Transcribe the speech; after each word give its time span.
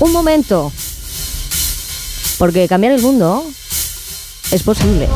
un 0.00 0.12
momento, 0.12 0.72
porque 2.38 2.68
cambiar 2.68 2.92
el 2.94 3.02
mundo 3.02 3.44
es 4.50 4.62
posible. 4.62 5.08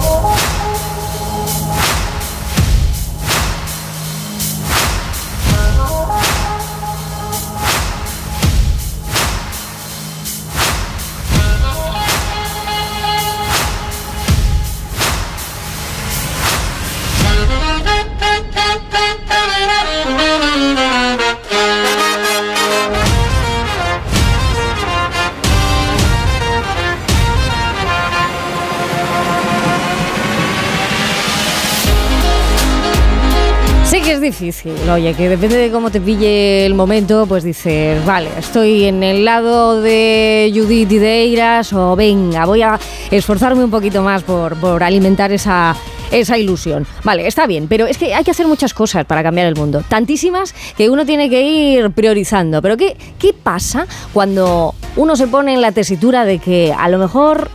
Oye, 34.89 35.15
que 35.15 35.29
depende 35.29 35.57
de 35.57 35.71
cómo 35.71 35.91
te 35.91 36.01
pille 36.01 36.65
el 36.65 36.75
momento, 36.75 37.27
pues 37.27 37.45
dices, 37.45 38.05
vale, 38.07 38.29
estoy 38.39 38.85
en 38.85 39.03
el 39.03 39.25
lado 39.25 39.81
de 39.81 40.51
Judith 40.55 40.91
y 40.93 40.99
de 40.99 41.23
Eiras, 41.23 41.73
o 41.73 41.95
venga, 41.95 42.47
voy 42.47 42.63
a 42.63 42.79
esforzarme 43.11 43.65
un 43.65 43.71
poquito 43.71 44.03
más 44.03 44.23
por, 44.23 44.57
por 44.57 44.83
alimentar 44.83 45.33
esa, 45.33 45.77
esa 46.11 46.39
ilusión. 46.39 46.87
Vale, 47.05 47.27
está 47.27 47.47
bien, 47.47 47.69
pero 47.69 47.87
es 47.87 47.99
que 47.99 48.15
hay 48.15 48.25
que 48.25 48.31
hacer 48.31 48.47
muchas 48.47 48.75
cosas 48.75 49.05
para 49.05 49.23
cambiar 49.23 49.47
el 49.47 49.57
mundo. 49.57 49.83
Tantísimas 49.89 50.55
que 50.77 50.89
uno 50.91 51.05
tiene 51.05 51.29
que 51.29 51.43
ir 51.43 51.91
priorizando. 51.91 52.63
Pero 52.63 52.77
¿qué, 52.77 52.97
qué 53.19 53.33
pasa 53.33 53.87
cuando 54.13 54.75
uno 54.97 55.17
se 55.17 55.27
pone 55.29 55.55
en 55.55 55.61
la 55.61 55.73
tesitura 55.73 56.25
de 56.25 56.39
que 56.39 56.75
a 56.77 56.89
lo 56.89 56.99
mejor 56.99 57.51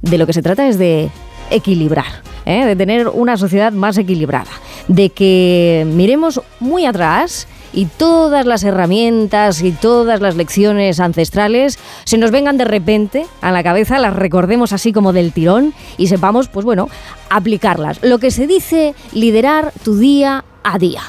de 0.00 0.18
lo 0.18 0.26
que 0.26 0.32
se 0.32 0.42
trata 0.42 0.66
es 0.68 0.78
de 0.78 1.10
equilibrar? 1.50 2.31
¿Eh? 2.46 2.64
de 2.64 2.76
tener 2.76 3.08
una 3.08 3.36
sociedad 3.36 3.72
más 3.72 3.98
equilibrada, 3.98 4.50
de 4.88 5.10
que 5.10 5.86
miremos 5.86 6.40
muy 6.60 6.86
atrás 6.86 7.46
y 7.72 7.86
todas 7.86 8.46
las 8.46 8.64
herramientas 8.64 9.62
y 9.62 9.72
todas 9.72 10.20
las 10.20 10.36
lecciones 10.36 11.00
ancestrales 11.00 11.78
se 12.04 12.18
nos 12.18 12.30
vengan 12.30 12.58
de 12.58 12.64
repente 12.64 13.26
a 13.40 13.52
la 13.52 13.62
cabeza, 13.62 13.98
las 13.98 14.14
recordemos 14.14 14.72
así 14.72 14.92
como 14.92 15.12
del 15.12 15.32
tirón 15.32 15.72
y 15.96 16.08
sepamos, 16.08 16.48
pues 16.48 16.64
bueno, 16.64 16.88
aplicarlas. 17.30 18.02
Lo 18.02 18.18
que 18.18 18.30
se 18.30 18.46
dice 18.46 18.94
liderar 19.12 19.72
tu 19.84 19.96
día 19.96 20.44
a 20.62 20.78
día. 20.78 21.02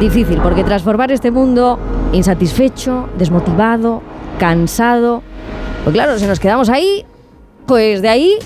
Difícil, 0.00 0.38
porque 0.42 0.64
transformar 0.64 1.12
este 1.12 1.30
mundo 1.30 1.78
insatisfecho, 2.12 3.08
desmotivado, 3.16 4.02
cansado, 4.38 5.22
pues 5.84 5.92
claro, 5.92 6.18
si 6.18 6.26
nos 6.26 6.40
quedamos 6.40 6.70
ahí, 6.70 7.04
pues 7.66 8.00
de 8.00 8.08
ahí 8.08 8.38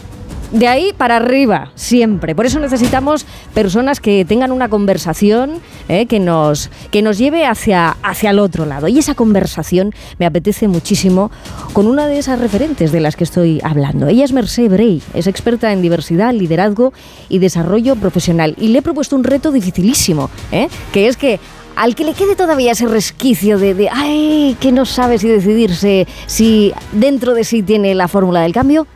de 0.52 0.66
ahí 0.66 0.92
para 0.96 1.16
arriba, 1.16 1.72
siempre. 1.74 2.34
Por 2.34 2.46
eso 2.46 2.58
necesitamos 2.58 3.26
personas 3.52 4.00
que 4.00 4.24
tengan 4.24 4.50
una 4.50 4.68
conversación 4.68 5.60
eh, 5.88 6.06
que, 6.06 6.20
nos, 6.20 6.70
que 6.90 7.02
nos 7.02 7.18
lleve 7.18 7.44
hacia, 7.44 7.96
hacia 8.02 8.30
el 8.30 8.38
otro 8.38 8.64
lado. 8.64 8.88
Y 8.88 8.98
esa 8.98 9.14
conversación 9.14 9.92
me 10.18 10.26
apetece 10.26 10.66
muchísimo 10.66 11.30
con 11.72 11.86
una 11.86 12.06
de 12.06 12.18
esas 12.18 12.40
referentes 12.40 12.92
de 12.92 13.00
las 13.00 13.14
que 13.14 13.24
estoy 13.24 13.60
hablando. 13.62 14.08
Ella 14.08 14.24
es 14.24 14.32
Mercé 14.32 14.68
Bray, 14.68 15.02
es 15.14 15.26
experta 15.26 15.72
en 15.72 15.82
diversidad, 15.82 16.32
liderazgo 16.32 16.92
y 17.28 17.38
desarrollo 17.38 17.96
profesional. 17.96 18.54
Y 18.58 18.68
le 18.68 18.78
he 18.78 18.82
propuesto 18.82 19.16
un 19.16 19.24
reto 19.24 19.52
dificilísimo, 19.52 20.30
eh, 20.50 20.68
que 20.92 21.08
es 21.08 21.16
que 21.16 21.40
al 21.78 21.94
que 21.94 22.02
le 22.02 22.12
quede 22.12 22.34
todavía 22.34 22.72
ese 22.72 22.88
resquicio 22.88 23.56
de, 23.56 23.72
de, 23.72 23.88
ay, 23.88 24.56
que 24.60 24.72
no 24.72 24.84
sabe 24.84 25.16
si 25.18 25.28
decidirse, 25.28 26.08
si 26.26 26.72
dentro 26.90 27.34
de 27.34 27.44
sí 27.44 27.62
tiene 27.62 27.94
la 27.94 28.08
fórmula 28.08 28.40
del 28.40 28.52
cambio, 28.52 28.88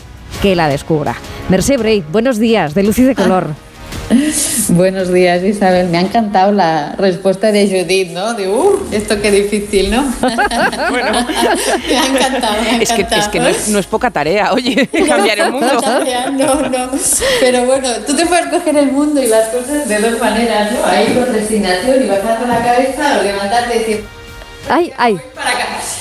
que 0.43 0.57
la 0.57 0.69
descubra. 0.69 1.15
Mercé 1.48 1.77
Bray, 1.77 2.03
buenos 2.11 2.39
días, 2.39 2.75
de 2.75 2.83
luz 2.83 2.98
y 2.98 3.05
de 3.05 3.15
color. 3.15 3.55
Buenos 4.68 5.12
días, 5.12 5.42
Isabel. 5.42 5.89
Me 5.89 5.98
ha 5.98 6.00
encantado 6.02 6.52
la 6.52 6.95
respuesta 6.98 7.52
de 7.52 7.67
Judith, 7.67 8.11
¿no? 8.11 8.34
De, 8.34 8.48
uh, 8.48 8.86
esto 8.92 9.20
qué 9.20 9.30
difícil, 9.30 9.90
¿no? 9.90 10.02
bueno, 10.90 11.12
me 11.89 11.96
ha 11.96 12.06
encantado. 12.06 12.62
Me 12.62 12.70
ha 12.70 12.77
es, 12.83 12.92
que, 12.92 13.02
es 13.02 13.28
que 13.28 13.40
no 13.40 13.48
es, 13.48 13.68
no 13.68 13.78
es, 13.78 13.86
poca 13.86 14.11
tarea, 14.11 14.52
oye, 14.52 14.89
cambiar 15.06 15.39
el 15.39 15.52
mundo. 15.52 15.80
No, 16.33 16.68
no. 16.68 16.90
Pero 17.40 17.67
bueno, 17.67 17.89
tú 18.06 18.14
te 18.14 18.27
puedes 18.27 18.46
coger 18.46 18.77
el 18.77 18.92
mundo 18.92 19.23
y 19.23 19.27
las 19.27 19.48
cosas 19.48 19.89
de 19.89 19.98
dos 19.98 20.18
maneras, 20.20 20.73
¿no? 20.73 20.84
Ahí 20.84 21.06
con 21.14 21.33
resignación 21.33 22.05
y 22.05 22.08
bajando 22.08 22.46
la 22.46 22.62
cabeza 22.62 23.18
o 23.20 23.23
levantarte 23.23 23.77
y 23.77 23.79
decir. 23.79 24.22
Ay, 24.68 24.92
ay. 24.96 25.18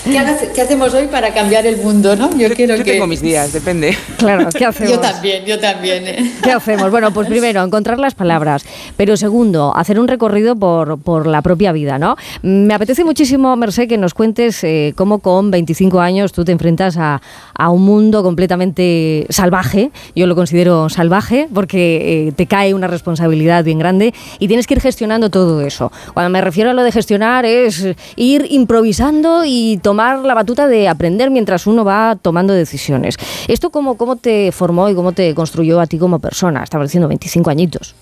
¿Qué, 0.04 0.62
hacemos 0.62 0.94
hoy 0.94 1.08
para 1.08 1.34
cambiar 1.34 1.66
el 1.66 1.78
mundo, 1.78 2.16
no? 2.16 2.30
Yo, 2.38 2.50
quiero 2.54 2.76
yo 2.76 2.84
que... 2.84 2.94
tengo 2.94 3.08
mis 3.08 3.22
días, 3.22 3.54
depende. 3.54 3.98
Claro, 4.18 4.50
¿qué 4.58 4.66
hacemos? 4.66 4.92
Yo 4.94 5.00
también, 5.00 5.46
yo 5.46 5.60
también. 5.60 6.08
¿eh? 6.08 6.32
¿Qué 6.42 6.52
hacemos? 6.52 6.92
Bueno, 6.92 7.12
pues 7.12 7.28
primero, 7.28 7.64
encontrar 7.64 8.00
las 8.00 8.14
palabras. 8.16 8.66
Pero 8.98 9.18
segundo, 9.18 9.74
hacer 9.76 10.00
un 10.00 10.08
recorrido 10.08 10.56
por, 10.56 11.00
por 11.00 11.28
la 11.28 11.42
propia 11.42 11.72
vida, 11.72 11.98
¿no? 11.98 12.16
Me 12.42 12.74
apetece 12.74 13.04
muchísimo, 13.04 13.56
Merced, 13.56 13.88
que 13.88 13.98
nos 13.98 14.14
cuentes 14.14 14.64
eh, 14.64 14.94
cómo 14.96 15.20
con 15.20 15.52
25 15.52 16.00
años 16.00 16.32
tú 16.32 16.46
te 16.46 16.52
enfrentas 16.52 16.98
a, 16.98 17.22
a, 17.54 17.70
un 17.70 17.84
mundo 17.84 18.24
completamente 18.24 19.26
salvaje. 19.30 19.92
Yo 20.16 20.28
lo 20.28 20.36
considero 20.36 20.90
salvaje 20.90 21.48
porque 21.54 22.28
eh, 22.28 22.32
te 22.34 22.46
cae 22.48 22.74
una 22.74 22.88
responsabilidad 22.88 23.64
bien 23.64 23.80
grande 23.80 24.14
y 24.40 24.48
tienes 24.48 24.68
que 24.68 24.76
ir 24.76 24.82
gestionando 24.82 25.30
todo 25.30 25.62
eso. 25.62 25.92
Cuando 26.14 26.30
me 26.30 26.42
refiero 26.42 26.72
a 26.72 26.74
lo 26.74 26.84
de 26.84 26.92
gestionar 26.92 27.46
es 27.46 27.86
ir 28.16 28.51
improvisando 28.52 29.44
y 29.46 29.80
tomar 29.82 30.20
la 30.20 30.34
batuta 30.34 30.68
de 30.68 30.88
aprender 30.88 31.32
mientras 31.32 31.68
uno 31.68 31.84
va 31.84 32.18
tomando 32.22 32.54
decisiones. 32.54 33.16
¿Esto 33.48 33.70
cómo, 33.70 33.96
cómo 33.98 34.18
te 34.18 34.52
formó 34.52 34.90
y 34.90 34.96
cómo 34.96 35.12
te 35.14 35.34
construyó 35.34 35.80
a 35.80 35.88
ti 35.88 35.98
como 35.98 36.20
persona? 36.20 36.64
Estaba 36.64 36.84
diciendo 36.84 37.08
25 37.08 37.50
añitos. 37.50 37.96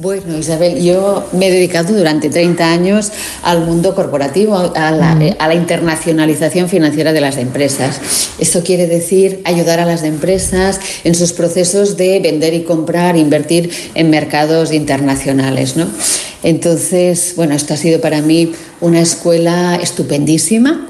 Bueno, 0.00 0.38
Isabel, 0.38 0.82
yo 0.82 1.28
me 1.32 1.48
he 1.48 1.50
dedicado 1.50 1.92
durante 1.92 2.30
30 2.30 2.72
años 2.72 3.12
al 3.42 3.66
mundo 3.66 3.94
corporativo, 3.94 4.56
a 4.56 4.90
la, 4.90 5.12
a 5.12 5.48
la, 5.48 5.54
internacionalización 5.54 6.70
financiera 6.70 7.12
de 7.12 7.20
las 7.20 7.36
empresas. 7.36 8.00
Esto 8.38 8.62
quiere 8.62 8.86
decir 8.86 9.42
ayudar 9.44 9.78
a 9.78 9.84
las 9.84 10.02
empresas 10.02 10.80
en 11.04 11.14
sus 11.14 11.34
procesos 11.34 11.98
de 11.98 12.18
vender 12.20 12.54
y 12.54 12.62
comprar, 12.62 13.18
invertir 13.18 13.70
en 13.94 14.08
mercados 14.08 14.72
internacionales. 14.72 15.76
¿no? 15.76 15.86
Entonces, 16.42 17.34
bueno, 17.36 17.54
esto 17.54 17.74
ha 17.74 17.76
sido 17.76 18.00
para 18.00 18.22
mí 18.22 18.52
una 18.80 19.02
escuela 19.02 19.76
estupendísima 19.82 20.88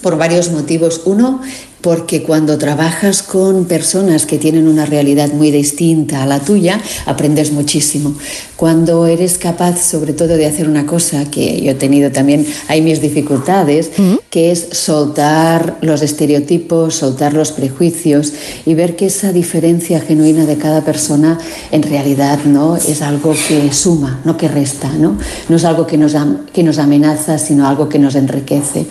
por 0.00 0.16
varios 0.16 0.52
motivos. 0.52 1.02
Uno, 1.06 1.42
porque 1.80 2.22
cuando 2.22 2.58
trabajas 2.58 3.22
con 3.22 3.66
personas 3.66 4.26
que 4.26 4.38
tienen 4.38 4.68
una 4.68 4.86
realidad 4.86 5.32
muy 5.32 5.50
distinta 5.50 6.22
a 6.22 6.26
la 6.26 6.40
tuya, 6.40 6.80
aprendes 7.06 7.52
muchísimo. 7.52 8.14
Cuando 8.56 9.06
eres 9.06 9.38
capaz, 9.38 9.80
sobre 9.80 10.12
todo, 10.12 10.36
de 10.36 10.46
hacer 10.46 10.68
una 10.68 10.86
cosa 10.86 11.30
que 11.30 11.60
yo 11.60 11.70
he 11.70 11.74
tenido 11.74 12.10
también, 12.10 12.46
hay 12.66 12.82
mis 12.82 13.00
dificultades, 13.00 13.90
uh 13.96 14.02
-huh. 14.02 14.20
que 14.30 14.50
es 14.50 14.68
soltar 14.72 15.78
los 15.80 16.02
estereotipos, 16.02 16.96
soltar 16.96 17.34
los 17.34 17.52
prejuicios 17.52 18.32
y 18.66 18.74
ver 18.74 18.96
que 18.96 19.06
esa 19.06 19.32
diferencia 19.32 20.00
genuina 20.00 20.44
de 20.46 20.56
cada 20.56 20.82
persona 20.82 21.38
en 21.70 21.82
realidad 21.82 22.40
no 22.44 22.76
es 22.76 23.00
algo 23.02 23.34
que 23.46 23.72
suma, 23.72 24.20
no 24.24 24.36
que 24.36 24.48
resta, 24.48 24.90
no, 24.98 25.16
no 25.48 25.56
es 25.56 25.64
algo 25.64 25.86
que 25.86 25.96
nos, 25.96 26.14
que 26.52 26.62
nos 26.62 26.78
amenaza, 26.78 27.38
sino 27.38 27.68
algo 27.68 27.88
que 27.88 27.98
nos 27.98 28.14
enriquece. 28.16 28.86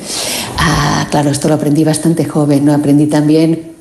Ah, 0.57 1.07
claro, 1.11 1.29
esto 1.29 1.47
lo 1.47 1.55
aprendí 1.55 1.83
bastante 1.83 2.23
joven, 2.25 2.65
¿no? 2.65 2.73
Aprendí 2.87 3.07
también 3.07 3.73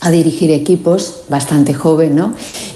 a 0.00 0.10
dirigir 0.10 0.50
equipos 0.50 1.20
bastante 1.28 1.72
joven, 1.72 2.16
¿no? 2.16 2.34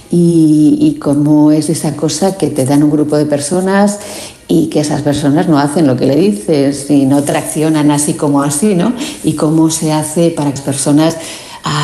Y, 0.08 0.96
cómo 1.00 1.50
es 1.50 1.68
esa 1.68 1.96
cosa 1.96 2.36
que 2.36 2.46
te 2.46 2.64
dan 2.64 2.84
un 2.84 2.90
grupo 2.90 3.16
de 3.16 3.26
personas 3.26 3.98
y 4.46 4.68
que 4.68 4.80
esas 4.80 5.02
personas 5.02 5.48
no 5.48 5.58
hacen 5.58 5.88
lo 5.88 5.96
que 5.96 6.06
le 6.06 6.14
dices 6.14 6.88
y 6.90 7.06
no 7.06 7.24
traccionan 7.24 7.90
así 7.90 8.14
como 8.14 8.42
así, 8.42 8.76
¿no? 8.76 8.92
Y 9.24 9.32
cómo 9.32 9.68
se 9.70 9.92
hace 9.92 10.30
para 10.30 10.50
que 10.50 10.58
las 10.58 10.64
personas 10.64 11.16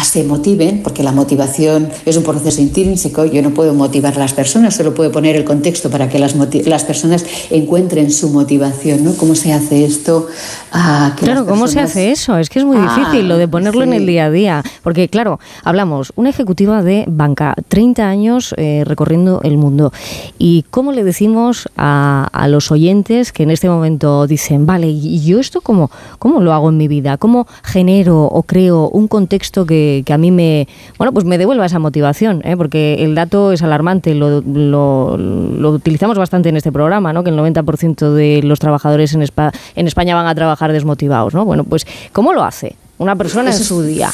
se 0.04 0.24
motiven, 0.24 0.82
porque 0.82 1.02
la 1.02 1.12
motivación 1.12 1.88
es 2.04 2.16
un 2.16 2.22
proceso 2.22 2.60
intrínseco, 2.60 3.24
yo 3.24 3.42
no 3.42 3.50
puedo 3.50 3.74
motivar 3.74 4.14
a 4.14 4.18
las 4.18 4.32
personas, 4.32 4.74
solo 4.74 4.94
puedo 4.94 5.10
poner 5.10 5.36
el 5.36 5.44
contexto 5.44 5.90
para 5.90 6.08
que 6.08 6.18
las, 6.18 6.34
las 6.66 6.84
personas 6.84 7.24
encuentren 7.50 8.10
su 8.10 8.30
motivación, 8.30 9.04
¿no? 9.04 9.14
¿Cómo 9.14 9.34
se 9.34 9.52
hace 9.52 9.84
esto? 9.84 10.26
Ah, 10.72 11.14
claro, 11.16 11.46
¿cómo 11.46 11.66
se 11.66 11.80
hace 11.80 12.10
eso? 12.10 12.38
Es 12.38 12.48
que 12.48 12.60
es 12.60 12.64
muy 12.64 12.76
ah, 12.78 12.94
difícil 12.96 13.28
lo 13.28 13.36
de 13.36 13.48
ponerlo 13.48 13.82
sí. 13.82 13.88
en 13.88 13.94
el 13.94 14.06
día 14.06 14.26
a 14.26 14.30
día, 14.30 14.62
porque 14.82 15.08
claro, 15.08 15.40
hablamos, 15.64 16.12
una 16.16 16.30
ejecutiva 16.30 16.82
de 16.82 17.04
banca, 17.08 17.54
30 17.68 18.08
años 18.08 18.54
eh, 18.56 18.82
recorriendo 18.86 19.40
el 19.42 19.56
mundo, 19.56 19.92
y 20.38 20.64
¿cómo 20.70 20.92
le 20.92 21.04
decimos 21.04 21.68
a, 21.76 22.28
a, 22.32 22.48
los 22.48 22.70
oyentes 22.70 23.32
que 23.32 23.42
en 23.42 23.50
este 23.50 23.68
momento 23.68 24.26
dicen, 24.26 24.66
vale, 24.66 24.88
¿y 24.88 25.24
yo 25.24 25.40
esto 25.40 25.60
cómo, 25.60 25.90
cómo 26.18 26.40
lo 26.40 26.52
hago 26.52 26.68
en 26.68 26.76
mi 26.76 26.88
vida? 26.88 27.16
¿Cómo 27.16 27.46
genero 27.62 28.24
o 28.24 28.42
creo 28.42 28.88
un 28.88 29.08
contexto 29.08 29.66
que 29.66 29.73
que, 30.04 30.12
a 30.12 30.18
mí 30.18 30.30
me, 30.30 30.68
bueno, 30.98 31.12
pues 31.12 31.24
me 31.24 31.38
devuelva 31.38 31.66
esa 31.66 31.78
motivación, 31.78 32.42
¿eh? 32.44 32.56
porque 32.56 32.96
el 33.00 33.14
dato 33.14 33.52
es 33.52 33.62
alarmante, 33.62 34.14
lo, 34.14 34.40
lo, 34.40 35.70
utilizamos 35.70 36.18
bastante 36.18 36.48
en 36.48 36.56
este 36.56 36.72
programa, 36.72 37.12
¿no? 37.12 37.24
que 37.24 37.30
el 37.30 37.38
90% 37.38 38.12
de 38.12 38.42
los 38.42 38.58
trabajadores 38.58 39.14
en, 39.14 39.22
en 39.22 39.86
España 39.86 40.14
van 40.14 40.26
a 40.26 40.34
trabajar 40.34 40.72
desmotivados. 40.72 41.34
¿no? 41.34 41.44
Bueno, 41.44 41.64
pues 41.64 41.86
¿cómo 42.12 42.32
lo 42.32 42.44
hace 42.44 42.76
una 42.98 43.16
persona 43.16 43.50
en 43.50 43.58
su 43.58 43.82
día? 43.82 44.10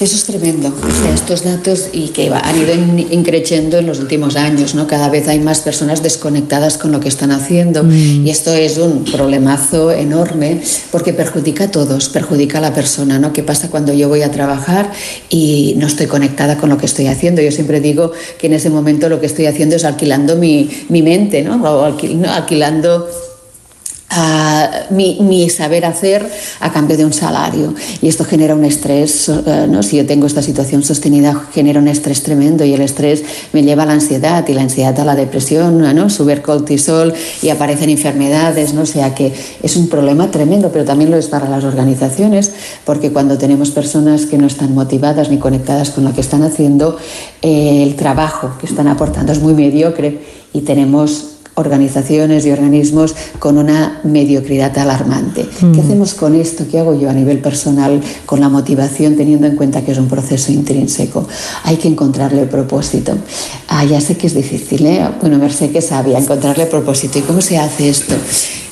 Eso 0.00 0.14
es 0.14 0.24
tremendo. 0.24 0.72
estos 1.12 1.42
datos 1.42 1.88
y 1.92 2.10
que 2.10 2.30
han 2.30 2.56
ido 2.56 2.72
increciendo 3.10 3.78
en 3.78 3.86
los 3.86 3.98
últimos 3.98 4.36
años, 4.36 4.76
¿no? 4.76 4.86
Cada 4.86 5.08
vez 5.08 5.26
hay 5.26 5.40
más 5.40 5.58
personas 5.58 6.04
desconectadas 6.04 6.78
con 6.78 6.92
lo 6.92 7.00
que 7.00 7.08
están 7.08 7.32
haciendo 7.32 7.82
mm. 7.82 8.24
y 8.24 8.30
esto 8.30 8.54
es 8.54 8.78
un 8.78 9.02
problemazo 9.02 9.90
enorme 9.90 10.60
porque 10.92 11.12
perjudica 11.12 11.64
a 11.64 11.70
todos, 11.72 12.10
perjudica 12.10 12.58
a 12.58 12.60
la 12.60 12.74
persona, 12.74 13.18
¿no? 13.18 13.32
¿Qué 13.32 13.42
pasa 13.42 13.70
cuando 13.70 13.92
yo 13.92 14.08
voy 14.08 14.22
a 14.22 14.30
trabajar 14.30 14.92
y 15.30 15.74
no 15.78 15.88
estoy 15.88 16.06
conectada 16.06 16.58
con 16.58 16.68
lo 16.68 16.78
que 16.78 16.86
estoy 16.86 17.08
haciendo? 17.08 17.42
Yo 17.42 17.50
siempre 17.50 17.80
digo 17.80 18.12
que 18.38 18.46
en 18.46 18.52
ese 18.52 18.70
momento 18.70 19.08
lo 19.08 19.18
que 19.18 19.26
estoy 19.26 19.46
haciendo 19.46 19.74
es 19.74 19.84
alquilando 19.84 20.36
mi, 20.36 20.70
mi 20.90 21.02
mente, 21.02 21.42
¿no? 21.42 21.60
O 21.60 21.84
alquilando 21.84 23.08
mi, 24.90 25.50
saber 25.50 25.84
hacer 25.84 26.30
a 26.60 26.72
cambio 26.72 26.96
de 26.96 27.04
un 27.04 27.12
salario. 27.12 27.74
Y 28.02 28.08
esto 28.08 28.24
genera 28.24 28.54
un 28.54 28.64
estrés, 28.64 29.28
eh, 29.28 29.66
¿no? 29.68 29.82
si 29.82 29.96
yo 29.96 30.06
tengo 30.06 30.26
esta 30.26 30.42
situación 30.42 30.82
sostenida, 30.82 31.48
genera 31.52 31.80
un 31.80 31.88
estrés 31.88 32.22
tremendo 32.22 32.64
y 32.64 32.74
el 32.74 32.80
estrés 32.80 33.24
me 33.52 33.62
lleva 33.62 33.82
a 33.84 33.86
la 33.86 33.92
ansiedad 33.92 34.46
y 34.48 34.54
la 34.54 34.62
ansiedad 34.62 34.98
a 34.98 35.04
la 35.04 35.14
depresión, 35.14 35.78
¿no? 35.94 36.10
sube 36.10 36.32
el 36.32 36.42
cortisol 36.42 37.14
y 37.42 37.48
aparecen 37.50 37.90
enfermedades, 37.90 38.74
¿no? 38.74 38.82
o 38.82 38.86
sea 38.86 39.14
que 39.14 39.32
es 39.62 39.76
un 39.76 39.88
problema 39.88 40.30
tremendo, 40.30 40.70
pero 40.72 40.84
también 40.84 41.10
lo 41.10 41.16
es 41.16 41.28
para 41.28 41.48
las 41.48 41.64
organizaciones, 41.64 42.52
porque 42.84 43.12
cuando 43.12 43.38
tenemos 43.38 43.70
personas 43.70 44.26
que 44.26 44.38
no 44.38 44.46
están 44.46 44.74
motivadas 44.74 45.30
ni 45.30 45.38
conectadas 45.38 45.90
con 45.90 46.04
lo 46.04 46.14
que 46.14 46.20
están 46.20 46.42
haciendo, 46.42 46.96
eh, 47.42 47.82
el 47.82 47.96
trabajo 47.96 48.52
que 48.58 48.66
están 48.66 48.88
aportando 48.88 49.32
es 49.32 49.40
muy 49.40 49.54
mediocre 49.54 50.20
y 50.52 50.62
tenemos 50.62 51.37
organizaciones 51.58 52.46
y 52.46 52.50
organismos 52.52 53.14
con 53.38 53.58
una 53.58 54.00
mediocridad 54.04 54.76
alarmante. 54.78 55.46
¿Qué 55.58 55.66
mm. 55.66 55.80
hacemos 55.80 56.14
con 56.14 56.34
esto? 56.34 56.66
¿Qué 56.70 56.78
hago 56.78 56.98
yo 56.98 57.10
a 57.10 57.12
nivel 57.12 57.40
personal 57.40 58.00
con 58.24 58.40
la 58.40 58.48
motivación 58.48 59.16
teniendo 59.16 59.46
en 59.46 59.56
cuenta 59.56 59.82
que 59.82 59.92
es 59.92 59.98
un 59.98 60.08
proceso 60.08 60.52
intrínseco? 60.52 61.26
Hay 61.64 61.76
que 61.76 61.88
encontrarle 61.88 62.42
el 62.42 62.48
propósito. 62.48 63.14
Ah, 63.66 63.84
ya 63.84 64.00
sé 64.00 64.16
que 64.16 64.28
es 64.28 64.34
difícil, 64.34 64.86
¿eh? 64.86 65.04
Bueno, 65.20 65.38
me 65.38 65.50
sé 65.50 65.70
que 65.70 65.82
sabía 65.82 66.18
encontrarle 66.18 66.64
el 66.64 66.70
propósito. 66.70 67.18
¿Y 67.18 67.22
cómo 67.22 67.40
se 67.40 67.58
hace 67.58 67.88
esto? 67.88 68.14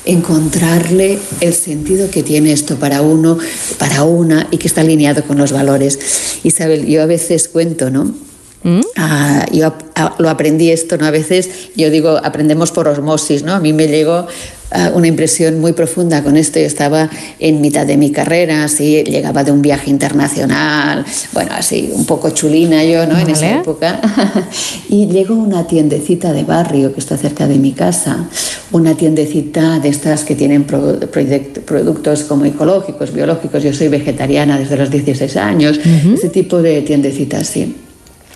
encontrarle 0.05 1.19
el 1.41 1.53
sentido 1.53 2.09
que 2.09 2.23
tiene 2.23 2.53
esto 2.53 2.77
para 2.77 3.01
uno, 3.01 3.37
para 3.77 4.03
una 4.03 4.47
y 4.51 4.57
que 4.57 4.67
está 4.67 4.79
alineado 4.79 5.21
con 5.25 5.37
los 5.37 5.51
valores. 5.51 5.99
Isabel, 6.43 6.85
yo 6.85 7.03
a 7.03 7.05
veces 7.05 7.49
cuento, 7.49 7.89
¿no? 7.89 8.26
¿Mm? 8.63 8.81
Ah, 8.95 9.45
yo 9.51 9.73
lo 10.17 10.29
aprendí 10.29 10.71
esto, 10.71 10.97
¿no? 10.97 11.05
A 11.05 11.11
veces 11.11 11.49
yo 11.75 11.89
digo, 11.89 12.19
aprendemos 12.23 12.71
por 12.71 12.87
osmosis, 12.87 13.43
¿no? 13.43 13.53
A 13.53 13.59
mí 13.59 13.71
me 13.71 13.87
llegó 13.87 14.25
ah, 14.71 14.91
una 14.93 15.07
impresión 15.07 15.59
muy 15.59 15.73
profunda 15.73 16.23
con 16.23 16.37
esto. 16.37 16.59
Yo 16.59 16.65
estaba 16.65 17.09
en 17.39 17.61
mitad 17.61 17.85
de 17.85 17.97
mi 17.97 18.11
carrera, 18.11 18.63
así, 18.63 19.03
llegaba 19.03 19.43
de 19.43 19.51
un 19.51 19.61
viaje 19.61 19.89
internacional, 19.91 21.05
bueno, 21.33 21.51
así, 21.53 21.91
un 21.93 22.05
poco 22.05 22.31
chulina 22.31 22.83
yo, 22.83 23.05
¿no? 23.05 23.17
En 23.17 23.29
esa 23.29 23.59
época. 23.59 24.01
y 24.89 25.07
llegó 25.07 25.35
una 25.35 25.67
tiendecita 25.67 26.33
de 26.33 26.43
barrio 26.43 26.93
que 26.93 26.99
está 26.99 27.15
cerca 27.15 27.47
de 27.47 27.59
mi 27.59 27.73
casa, 27.73 28.27
una 28.71 28.95
tiendecita 28.95 29.79
de 29.79 29.89
estas 29.89 30.23
que 30.23 30.35
tienen 30.35 30.65
productos 30.65 32.23
como 32.23 32.45
ecológicos, 32.45 33.13
biológicos. 33.13 33.63
Yo 33.63 33.71
soy 33.71 33.87
vegetariana 33.87 34.57
desde 34.57 34.77
los 34.77 34.89
16 34.89 35.37
años, 35.37 35.79
ese 36.13 36.29
tipo 36.29 36.61
de 36.61 36.81
tiendecitas, 36.81 37.47
sí. 37.47 37.75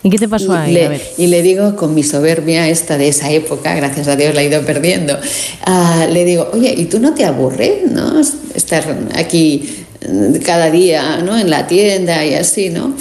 ¿Y 0.04 0.10
qué 0.10 0.18
te 0.18 0.28
pasó 0.28 0.54
ahí? 0.54 0.74
Le, 0.74 1.02
y 1.18 1.28
le 1.28 1.44
digo 1.44 1.76
con 1.76 1.94
mi 1.94 2.04
soberbia 2.04 2.68
esta 2.68 2.98
de 2.98 3.08
esa 3.08 3.30
época, 3.32 3.76
gracias 3.76 4.08
a 4.08 4.16
Dios 4.16 4.34
la 4.34 4.42
he 4.42 4.48
ido 4.48 4.62
perdiendo, 4.64 5.18
ah, 5.66 6.08
le 6.12 6.26
digo, 6.26 6.50
oye, 6.54 6.74
¿y 6.76 6.86
tú 6.86 7.00
no 7.00 7.14
te 7.14 7.24
aburres, 7.24 7.92
no? 7.92 8.20
Estar 8.56 8.84
aquí 9.16 9.86
mm, 10.08 10.38
cada 10.44 10.72
día, 10.72 11.18
¿no? 11.18 11.38
En 11.38 11.50
la 11.50 11.68
tienda 11.68 12.26
y 12.26 12.34
así, 12.34 12.70
¿no? 12.70 12.96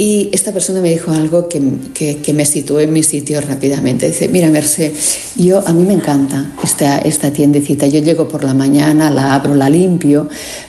Y 0.00 0.30
esta 0.32 0.50
persona 0.50 0.80
me 0.80 0.88
dijo 0.88 1.10
algo 1.10 1.46
que, 1.46 1.60
que, 1.92 2.32
me 2.32 2.46
situó 2.46 2.80
en 2.80 2.90
mi 2.90 3.02
sitio 3.02 3.38
rápidamente. 3.42 4.06
Dice, 4.06 4.28
mira, 4.28 4.48
Mercé, 4.48 4.94
yo, 5.36 5.62
a 5.68 5.74
mí 5.74 5.84
me 5.84 5.92
encanta 5.92 6.52
esta, 6.64 7.00
esta 7.00 7.30
tiendecita. 7.30 7.86
Yo 7.86 8.00
llego 8.00 8.26
por 8.26 8.42
la 8.42 8.54
mañana, 8.54 9.10
la 9.10 9.34
abro, 9.34 9.54
la 9.54 9.68
limpio, 9.68 10.26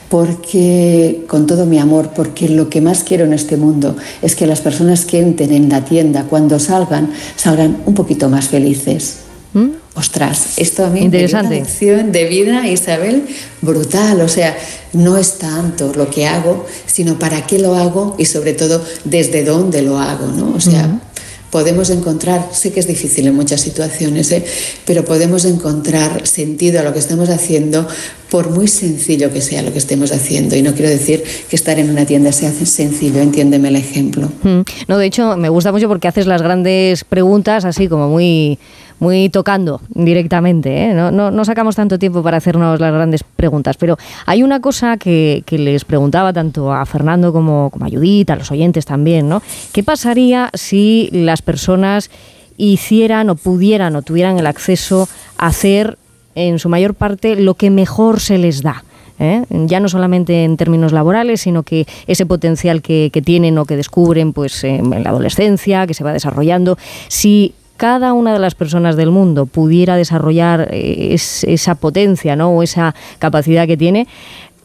porque 0.09 1.23
con 1.29 1.47
todo 1.47 1.65
mi 1.65 1.79
amor, 1.79 2.09
porque 2.13 2.49
lo 2.49 2.69
que 2.69 2.81
más 2.81 3.05
quiero 3.05 3.23
en 3.23 3.31
este 3.31 3.55
mundo 3.55 3.95
es 4.21 4.35
que 4.35 4.45
las 4.45 4.59
personas 4.59 5.05
que 5.05 5.21
entren 5.21 5.53
en 5.53 5.69
la 5.69 5.85
tienda, 5.85 6.25
cuando 6.29 6.59
salgan, 6.59 7.13
salgan 7.37 7.77
un 7.85 7.93
poquito 7.93 8.27
más 8.27 8.49
felices. 8.49 9.19
¿Mm? 9.53 9.80
Ostras, 9.93 10.53
esto 10.55 10.85
a 10.85 10.89
mí 10.89 11.09
me 11.09 11.27
da 11.27 11.41
una 11.41 11.49
lección 11.49 12.13
de 12.13 12.25
vida, 12.25 12.65
Isabel, 12.67 13.27
brutal. 13.61 14.21
O 14.21 14.29
sea, 14.29 14.57
no 14.93 15.17
es 15.17 15.37
tanto 15.37 15.91
lo 15.93 16.09
que 16.09 16.27
hago, 16.27 16.65
sino 16.85 17.19
para 17.19 17.45
qué 17.45 17.59
lo 17.59 17.75
hago 17.75 18.15
y 18.17 18.25
sobre 18.25 18.53
todo 18.53 18.83
desde 19.03 19.43
dónde 19.43 19.81
lo 19.81 19.99
hago, 19.99 20.27
¿no? 20.27 20.53
O 20.55 20.61
sea, 20.61 21.01
podemos 21.49 21.89
encontrar, 21.89 22.49
sé 22.53 22.71
que 22.71 22.79
es 22.79 22.87
difícil 22.87 23.27
en 23.27 23.35
muchas 23.35 23.59
situaciones, 23.59 24.31
¿eh? 24.31 24.45
pero 24.85 25.03
podemos 25.03 25.43
encontrar 25.43 26.25
sentido 26.25 26.79
a 26.79 26.83
lo 26.83 26.93
que 26.93 26.99
estamos 26.99 27.29
haciendo 27.29 27.85
por 28.31 28.49
muy 28.49 28.69
sencillo 28.69 29.29
que 29.31 29.41
sea 29.41 29.61
lo 29.61 29.73
que 29.73 29.77
estemos 29.77 30.13
haciendo. 30.13 30.55
Y 30.55 30.61
no 30.61 30.73
quiero 30.73 30.89
decir 30.89 31.21
que 31.49 31.55
estar 31.55 31.77
en 31.77 31.89
una 31.89 32.05
tienda 32.05 32.31
sea 32.31 32.49
sencillo, 32.51 33.19
entiéndeme 33.19 33.67
el 33.67 33.75
ejemplo. 33.75 34.31
Mm. 34.41 34.61
No, 34.87 34.97
de 34.97 35.05
hecho, 35.05 35.35
me 35.35 35.49
gusta 35.49 35.73
mucho 35.73 35.89
porque 35.89 36.07
haces 36.07 36.25
las 36.25 36.41
grandes 36.41 37.03
preguntas 37.03 37.65
así 37.65 37.89
como 37.89 38.07
muy 38.07 38.57
muy 38.99 39.29
tocando 39.29 39.81
directamente. 39.89 40.85
¿eh? 40.85 40.93
No, 40.93 41.11
no, 41.11 41.45
sacamos 41.45 41.75
tanto 41.75 41.97
tiempo 41.97 42.21
para 42.21 42.37
hacernos 42.37 42.79
las 42.79 42.93
grandes 42.93 43.23
preguntas, 43.23 43.75
pero 43.75 43.97
hay 44.27 44.43
una 44.43 44.61
cosa 44.61 44.97
que, 44.97 45.43
les 45.49 45.85
preguntaba 45.85 46.31
tanto 46.31 46.71
a 46.71 46.85
Fernando 46.85 47.33
como, 47.33 47.71
como, 47.71 47.85
a 47.85 47.89
Judith, 47.89 48.29
a 48.29 48.35
los 48.35 48.51
oyentes 48.51 48.85
también, 48.85 49.27
¿no? 49.27 49.41
¿Qué 49.73 49.81
pasaría 49.83 50.51
si 50.53 51.09
las 51.11 51.41
personas 51.41 52.11
hicieran 52.57 53.31
o 53.31 53.35
pudieran 53.35 53.95
o 53.95 54.03
tuvieran 54.03 54.37
el 54.37 54.45
acceso 54.45 55.09
a 55.35 55.47
hacer 55.47 55.97
en 56.35 56.59
su 56.59 56.69
mayor 56.69 56.93
parte 56.93 57.35
lo 57.35 57.55
que 57.55 57.69
mejor 57.69 58.19
se 58.19 58.37
les 58.37 58.61
da? 58.61 58.83
¿eh? 59.21 59.43
ya 59.49 59.79
no 59.79 59.87
solamente 59.87 60.43
en 60.43 60.57
términos 60.57 60.91
laborales, 60.91 61.41
sino 61.41 61.63
que 61.63 61.85
ese 62.07 62.25
potencial 62.25 62.81
que, 62.81 63.09
tienen 63.23 63.57
o 63.57 63.65
que 63.65 63.77
descubren 63.77 64.33
pues, 64.33 64.63
en 64.63 64.89
la 65.03 65.09
adolescencia, 65.11 65.87
que 65.87 65.93
se 65.93 66.03
va 66.03 66.11
desarrollando, 66.11 66.77
si 67.07 67.53
cada 67.77 68.13
una 68.13 68.33
de 68.33 68.39
las 68.39 68.55
personas 68.55 68.95
del 68.95 69.11
mundo 69.11 69.45
pudiera 69.45 69.95
desarrollar 69.95 70.67
eh, 70.71 71.15
esa 71.15 71.75
potencia 71.75 72.35
¿no? 72.35 72.49
o 72.51 72.63
esa 72.63 72.93
capacidad 73.19 73.67
que 73.67 73.77
tiene, 73.77 74.07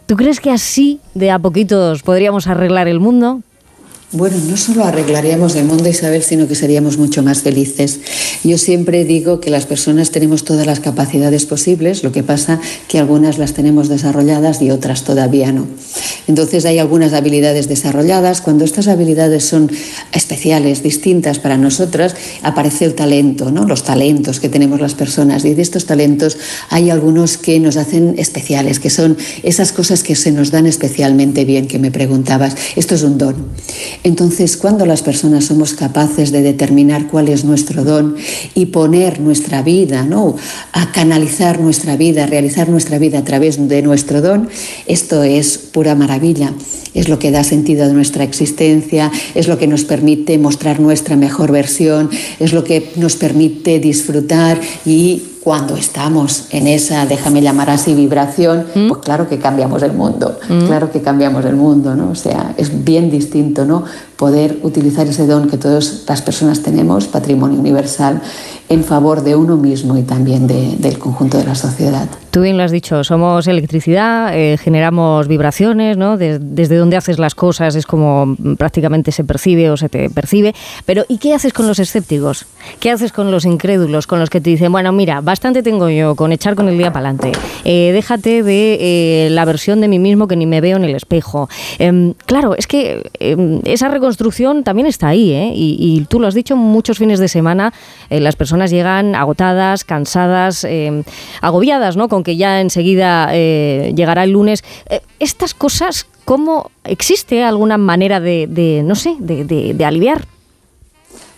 ¿tú 0.06 0.17
crees 0.17 0.41
que 0.41 0.51
así 0.51 1.01
de 1.15 1.31
a 1.31 1.39
poquitos 1.39 2.03
podríamos 2.03 2.46
arreglar 2.46 2.89
el 2.89 3.01
mundo? 3.01 3.41
Bueno, 4.13 4.36
no 4.48 4.56
solo 4.56 4.84
arreglaríamos 4.84 5.56
el 5.56 5.65
mundo, 5.65 5.89
Isabel, 5.89 6.22
sino 6.22 6.46
que 6.46 6.55
seríamos 6.55 6.96
mucho 6.96 7.25
más 7.25 7.43
felices. 7.43 7.98
Yo 8.44 8.56
siempre 8.56 9.05
digo 9.05 9.41
que 9.41 9.51
las 9.51 9.67
personas 9.67 10.13
tenemos 10.13 10.44
todas 10.44 10.65
las 10.65 10.79
capacidades 10.79 11.44
posibles, 11.44 12.05
lo 12.05 12.13
que 12.13 12.22
pasa 12.22 12.60
que 12.86 13.01
algunas 13.01 13.36
las 13.36 13.53
tenemos 13.53 13.89
desarrolladas 13.89 14.63
y 14.63 14.70
otras 14.70 15.03
todavía 15.03 15.51
no. 15.51 15.67
Entonces 16.29 16.67
hay 16.67 16.79
algunas 16.79 17.15
habilidades 17.15 17.69
desarrolladas. 17.69 18.43
Cuando 18.43 18.65
estas 18.65 18.86
habilidades 18.86 19.44
son 19.44 19.72
especiales, 20.13 20.84
distintas 20.84 21.41
para 21.41 21.58
nosotras, 21.58 22.15
aparece 22.44 22.84
el 22.84 22.94
talento, 22.94 23.51
¿no? 23.51 23.65
los 23.65 23.82
talentos 23.82 24.39
que 24.39 24.48
tenemos 24.48 24.81
las 24.81 24.94
personas. 24.94 25.44
Y 25.44 25.55
de 25.55 25.63
estos 25.63 25.84
talentos 25.84 26.39
hay 26.70 26.91
algunos 26.91 27.39
que 27.39 27.58
nos 27.58 27.77
hacen 27.77 28.15
especiales, 28.19 28.79
que 28.79 28.91
son 28.91 29.17
esas 29.43 29.72
cosas 29.72 30.05
que 30.05 30.15
se 30.15 30.31
nos 30.31 30.53
dan 30.53 30.67
especialmente 30.67 31.44
bien, 31.44 31.67
que 31.67 31.81
me 31.81 31.91
preguntabas. 31.91 32.55
Esto 32.77 32.94
es 32.94 33.03
un 33.03 33.19
don. 33.19 33.34
Entonces, 34.06 34.56
cuando 34.56 34.86
las 34.86 35.03
personas 35.03 35.46
somos 35.46 35.75
capaces 35.75 36.31
de 36.31 36.41
determinar 36.41 37.08
cuál 37.08 37.27
es 37.27 37.44
nuestro 37.44 37.82
don 37.82 38.15
y 38.55 38.67
poner 38.67 39.19
nuestra 39.19 39.63
vida, 39.63 40.05
¿no? 40.05 40.36
a 40.70 40.93
canalizar 40.93 41.58
nuestra 41.58 41.96
vida, 41.96 42.22
a 42.22 42.27
realizar 42.29 42.69
nuestra 42.69 43.01
vida 43.01 43.19
a 43.19 43.25
través 43.25 43.69
de 43.69 43.82
nuestro 43.82 44.22
don, 44.22 44.48
esto 44.86 45.25
es 45.25 45.58
pura 45.58 45.96
maravilla. 45.96 46.53
Es 46.94 47.08
lo 47.08 47.19
que 47.19 47.32
da 47.32 47.43
sentido 47.43 47.84
a 47.84 47.89
nuestra 47.89 48.22
existencia, 48.22 49.10
es 49.34 49.48
lo 49.48 49.58
que 49.58 49.67
nos 49.67 49.84
permite 49.84 50.39
mostrar 50.39 50.79
nuestra 50.79 51.17
mejor 51.17 51.51
versión, 51.51 52.08
es 52.39 52.53
lo 52.53 52.63
que 52.63 52.93
nos 52.94 53.17
permite 53.17 53.81
disfrutar 53.81 54.60
y 54.86 55.20
cuando 55.46 55.76
estamos 55.76 56.46
en 56.50 56.67
esa, 56.67 57.06
déjame 57.06 57.41
llamar 57.41 57.70
así, 57.70 57.94
vibración, 57.94 58.67
¿Mm? 58.74 58.88
pues 58.88 59.00
claro 59.00 59.29
que 59.29 59.38
cambiamos 59.38 59.81
el 59.84 59.93
mundo, 59.93 60.41
¿Mm? 60.48 60.67
claro 60.67 60.91
que 60.91 61.03
cambiamos 61.03 61.44
el 61.44 61.55
mundo, 61.55 61.94
¿no? 61.94 62.10
O 62.10 62.15
sea, 62.17 62.53
es 62.56 62.82
bien 62.82 63.12
distinto, 63.12 63.65
¿no? 63.65 63.84
Poder 64.17 64.58
utilizar 64.63 65.06
ese 65.06 65.27
don 65.27 65.49
que 65.49 65.58
todas 65.58 66.05
las 66.08 66.23
personas 66.23 66.63
tenemos, 66.63 67.06
patrimonio 67.06 67.58
universal, 67.58 68.23
en 68.69 68.82
favor 68.82 69.23
de 69.23 69.37
uno 69.37 69.56
mismo 69.56 69.96
y 69.96 70.03
también 70.03 70.46
del 70.46 70.99
conjunto 70.99 71.39
de 71.39 71.44
la 71.44 71.55
sociedad. 71.55 72.08
Tú 72.31 72.43
bien 72.43 72.58
lo 72.58 72.65
has 72.65 72.70
dicho, 72.70 73.03
somos 73.03 73.46
electricidad, 73.46 74.37
eh, 74.37 74.58
generamos 74.58 75.27
vibraciones, 75.27 75.96
¿no? 75.96 76.19
desde 76.19 76.77
donde 76.77 76.96
haces 76.96 77.19
las 77.19 77.35
cosas 77.35 77.75
es 77.77 77.87
como 77.87 78.37
prácticamente 78.58 79.11
se 79.11 79.25
percibe 79.25 79.70
o 79.70 79.77
se 79.77 79.89
te 79.89 80.11
percibe. 80.11 80.55
Pero 80.85 81.05
¿y 81.08 81.17
qué 81.17 81.32
haces 81.32 81.55
con 81.55 81.67
los 81.67 81.79
escépticos? 81.79 82.44
¿Qué 82.79 82.91
haces 82.91 83.13
con 83.13 83.31
los 83.31 83.46
incrédulos, 83.46 84.06
con 84.06 84.19
los 84.19 84.29
que 84.29 84.41
te 84.41 84.51
dicen, 84.51 84.70
bueno, 84.70 84.93
mira, 84.93 85.23
bastante 85.23 85.63
tengo 85.63 85.89
yo 85.89 86.15
con 86.15 86.32
echar 86.32 86.56
con 86.56 86.69
el 86.69 86.77
día 86.77 86.93
para 86.93 87.08
adelante, 87.08 87.32
eh, 87.65 87.93
déjate 87.94 88.43
de 88.43 89.27
eh, 89.27 89.31
la 89.31 89.44
versión 89.44 89.81
de 89.81 89.89
mí 89.89 89.99
mismo 89.99 90.29
que 90.29 90.37
ni 90.37 90.44
me 90.44 90.61
veo 90.61 90.77
en 90.77 90.85
el 90.85 90.94
espejo? 90.94 91.49
Em, 91.79 92.13
claro, 92.27 92.55
es 92.55 92.67
que 92.67 93.11
em, 93.19 93.61
esa 93.65 93.89
reconstrucción 94.06 94.63
también 94.63 94.86
está 94.86 95.08
ahí, 95.08 95.32
y, 95.55 95.77
y, 95.81 96.05
tú 96.05 96.20
lo 96.20 96.29
has 96.29 96.34
dicho, 96.34 96.55
muchos 96.56 96.98
fines 96.98 97.19
de 97.19 97.27
semana 97.27 97.72
las 98.08 98.36
personas 98.36 98.70
llegan 98.70 99.15
agotadas, 99.17 99.84
cansadas, 99.84 100.63
em, 100.65 101.03
agobiadas, 101.41 101.96
¿no? 101.96 102.08
Con 102.08 102.22
que 102.22 102.36
ya 102.36 102.60
enseguida 102.60 103.29
eh, 103.32 103.93
llegará 103.96 104.22
el 104.22 104.31
lunes. 104.31 104.63
Eh, 104.89 105.01
estas 105.19 105.55
cosas, 105.55 106.06
¿cómo 106.25 106.70
existe 106.84 107.43
alguna 107.43 107.79
manera 107.79 108.20
de, 108.20 108.82
no 108.84 108.94
sé, 108.94 109.17
de 109.19 109.84
aliviar? 109.84 110.35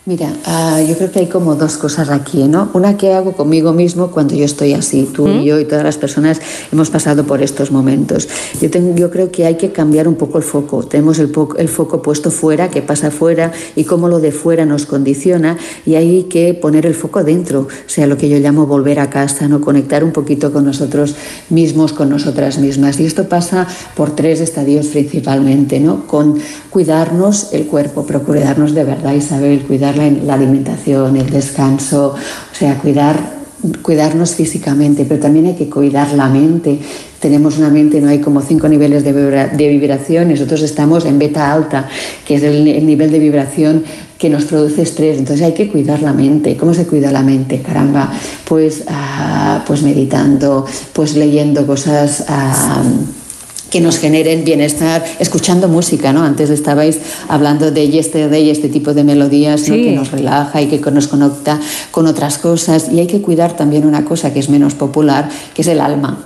Mira, 0.08 0.32
ah, 0.46 0.80
yo 0.80 0.96
creo 0.96 1.12
que 1.12 1.18
hay 1.18 1.26
como 1.26 1.54
dos 1.54 1.76
cosas 1.76 2.08
aquí, 2.08 2.44
¿no? 2.44 2.70
Una 2.72 2.96
que 2.96 3.12
hago 3.12 3.32
conmigo 3.32 3.74
mismo 3.74 4.10
cuando 4.10 4.34
yo 4.34 4.46
estoy 4.46 4.72
así. 4.72 5.06
Tú 5.12 5.28
y 5.28 5.44
yo 5.44 5.60
y 5.60 5.66
todas 5.66 5.84
las 5.84 5.98
personas 5.98 6.40
hemos 6.72 6.88
pasado 6.88 7.24
por 7.24 7.42
estos 7.42 7.70
momentos. 7.70 8.26
Yo, 8.58 8.70
tengo, 8.70 8.96
yo 8.96 9.10
creo 9.10 9.30
que 9.30 9.44
hay 9.44 9.56
que 9.56 9.70
cambiar 9.70 10.08
un 10.08 10.14
poco 10.14 10.38
el 10.38 10.44
foco. 10.44 10.82
Tenemos 10.82 11.18
el, 11.18 11.30
el 11.58 11.68
foco 11.68 12.00
puesto 12.00 12.30
fuera, 12.30 12.70
que 12.70 12.80
pasa 12.80 13.10
fuera 13.10 13.52
y 13.76 13.84
cómo 13.84 14.08
lo 14.08 14.18
de 14.18 14.32
fuera 14.32 14.64
nos 14.64 14.86
condiciona 14.86 15.58
y 15.84 15.96
hay 15.96 16.22
que 16.22 16.54
poner 16.54 16.86
el 16.86 16.94
foco 16.94 17.22
dentro, 17.22 17.68
o 17.68 17.68
sea, 17.86 18.06
lo 18.06 18.16
que 18.16 18.30
yo 18.30 18.38
llamo 18.38 18.64
volver 18.64 19.00
a 19.00 19.10
casa, 19.10 19.46
¿no? 19.46 19.60
Conectar 19.60 20.04
un 20.04 20.12
poquito 20.12 20.54
con 20.54 20.64
nosotros 20.64 21.16
mismos, 21.50 21.92
con 21.92 22.08
nosotras 22.08 22.56
mismas. 22.56 22.98
Y 22.98 23.04
esto 23.04 23.28
pasa 23.28 23.66
por 23.94 24.16
tres 24.16 24.40
estadios 24.40 24.86
principalmente, 24.86 25.80
¿no? 25.80 26.06
Con 26.06 26.38
cuidarnos 26.70 27.52
el 27.52 27.66
cuerpo, 27.66 28.04
pero 28.06 28.22
cuidarnos 28.22 28.74
de 28.74 28.84
verdad, 28.84 29.14
Isabel, 29.14 29.62
cuidar 29.62 29.96
la, 29.96 30.34
alimentación, 30.34 31.16
el 31.16 31.30
descanso, 31.30 32.14
o 32.14 32.54
sea, 32.54 32.78
cuidar 32.78 33.38
cuidarnos 33.82 34.36
físicamente, 34.36 35.04
pero 35.04 35.20
también 35.20 35.46
hay 35.46 35.54
que 35.54 35.68
cuidar 35.68 36.12
la 36.12 36.28
mente. 36.28 36.78
Tenemos 37.18 37.58
una 37.58 37.70
mente, 37.70 38.00
no 38.00 38.08
hay 38.08 38.20
como 38.20 38.40
cinco 38.40 38.68
niveles 38.68 39.02
de, 39.02 39.12
de 39.12 39.68
vibración, 39.68 40.28
nosotros 40.28 40.62
estamos 40.62 41.04
en 41.04 41.18
beta 41.18 41.52
alta, 41.52 41.88
que 42.24 42.36
es 42.36 42.42
el, 42.44 42.86
nivel 42.86 43.10
de 43.10 43.18
vibración 43.18 43.82
que 44.16 44.30
nos 44.30 44.44
produce 44.44 44.82
estrés. 44.82 45.18
Entonces 45.18 45.44
hay 45.44 45.54
que 45.54 45.68
cuidar 45.68 46.02
la 46.02 46.12
mente. 46.12 46.56
¿Cómo 46.56 46.74
se 46.74 46.86
cuida 46.86 47.10
la 47.10 47.22
mente? 47.22 47.60
Caramba, 47.60 48.12
pues, 48.44 48.84
ah, 48.86 49.64
pues 49.66 49.82
meditando, 49.82 50.64
pues 50.92 51.16
leyendo 51.16 51.66
cosas. 51.66 52.24
Ah, 52.28 52.82
que 53.70 53.80
nos 53.80 53.98
generen 53.98 54.44
bienestar, 54.44 55.04
escuchando 55.18 55.68
música, 55.68 56.12
¿no? 56.12 56.22
Antes 56.22 56.50
estabais 56.50 56.98
hablando 57.28 57.70
de 57.70 57.88
yesterday, 57.88 58.50
este 58.50 58.68
tipo 58.68 58.94
de 58.94 59.04
melodías 59.04 59.62
que 59.62 59.92
nos 59.92 60.10
relaja 60.10 60.62
y 60.62 60.66
que 60.66 60.78
nos 60.90 61.08
conecta 61.08 61.60
con 61.90 62.06
otras 62.06 62.38
cosas. 62.38 62.88
Y 62.92 63.00
hay 63.00 63.06
que 63.06 63.20
cuidar 63.20 63.56
también 63.56 63.86
una 63.86 64.04
cosa 64.04 64.32
que 64.32 64.40
es 64.40 64.48
menos 64.48 64.74
popular, 64.74 65.28
que 65.54 65.62
es 65.62 65.68
el 65.68 65.80
alma. 65.80 66.24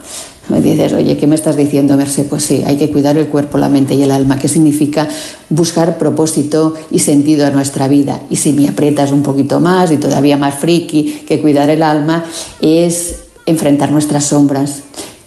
Me 0.48 0.60
dices, 0.60 0.92
oye, 0.92 1.16
¿qué 1.16 1.26
me 1.26 1.36
estás 1.36 1.56
diciendo, 1.56 1.96
Merced? 1.96 2.26
Pues 2.26 2.44
sí, 2.44 2.62
hay 2.66 2.76
que 2.76 2.90
cuidar 2.90 3.16
el 3.16 3.28
cuerpo, 3.28 3.58
la 3.58 3.68
mente 3.68 3.94
y 3.94 4.02
el 4.02 4.10
alma. 4.10 4.38
¿Qué 4.38 4.48
significa 4.48 5.08
buscar 5.48 5.98
propósito 5.98 6.74
y 6.90 6.98
sentido 6.98 7.46
a 7.46 7.50
nuestra 7.50 7.86
vida? 7.86 8.20
Y 8.28 8.36
si 8.36 8.52
me 8.52 8.68
aprietas 8.68 9.12
un 9.12 9.22
poquito 9.22 9.60
más 9.60 9.92
y 9.92 9.98
todavía 9.98 10.36
más 10.36 10.56
friki 10.56 11.22
que 11.26 11.40
cuidar 11.40 11.70
el 11.70 11.82
alma, 11.82 12.24
es 12.60 13.20
enfrentar 13.46 13.92
nuestras 13.92 14.24
sombras, 14.24 14.82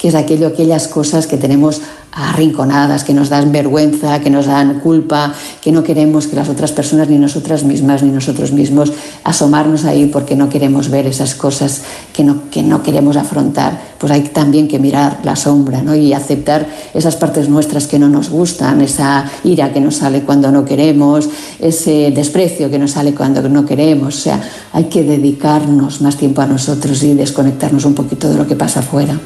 que 0.05 0.09
es 0.09 0.13
aquello, 0.13 0.45
aquellas 0.45 0.87
cosas 0.87 1.25
que 1.25 1.35
tenemos 1.35 1.81
arrinconadas, 2.11 3.03
que 3.03 3.15
nos 3.15 3.29
dan 3.29 3.51
vergüenza, 3.51 4.21
que 4.21 4.29
nos 4.29 4.45
dan 4.45 4.79
culpa, 4.79 5.33
que 5.61 5.71
no 5.71 5.81
queremos 5.83 6.27
que 6.27 6.35
las 6.35 6.47
otras 6.47 6.71
personas, 6.71 7.09
ni 7.09 7.17
nosotras 7.17 7.63
mismas, 7.63 8.03
ni 8.03 8.11
nosotros 8.11 8.51
mismos, 8.51 8.93
asomarnos 9.23 9.83
ahí 9.83 10.05
porque 10.05 10.35
no 10.35 10.47
queremos 10.47 10.89
ver 10.89 11.07
esas 11.07 11.33
cosas 11.33 11.81
que 12.13 12.23
no, 12.23 12.51
que 12.51 12.61
no 12.61 12.83
queremos 12.83 13.17
afrontar. 13.17 13.81
Pues 13.97 14.11
hay 14.11 14.21
también 14.21 14.67
que 14.67 14.77
mirar 14.77 15.21
la 15.23 15.35
sombra 15.35 15.81
¿no? 15.81 15.95
y 15.95 16.13
aceptar 16.13 16.67
esas 16.93 17.15
partes 17.15 17.49
nuestras 17.49 17.87
que 17.87 17.97
no 17.97 18.07
nos 18.07 18.29
gustan, 18.29 18.81
esa 18.81 19.25
ira 19.43 19.73
que 19.73 19.81
nos 19.81 19.95
sale 19.95 20.21
cuando 20.21 20.51
no 20.51 20.65
queremos, 20.65 21.27
ese 21.59 22.11
desprecio 22.11 22.69
que 22.69 22.77
nos 22.77 22.91
sale 22.91 23.15
cuando 23.15 23.41
no 23.49 23.65
queremos. 23.65 24.15
O 24.15 24.21
sea, 24.21 24.39
hay 24.71 24.83
que 24.83 25.03
dedicarnos 25.03 25.99
más 26.01 26.15
tiempo 26.15 26.41
a 26.41 26.45
nosotros 26.45 27.01
y 27.01 27.15
desconectarnos 27.15 27.85
un 27.85 27.95
poquito 27.95 28.29
de 28.29 28.35
lo 28.35 28.45
que 28.45 28.55
pasa 28.55 28.81
afuera. 28.81 29.19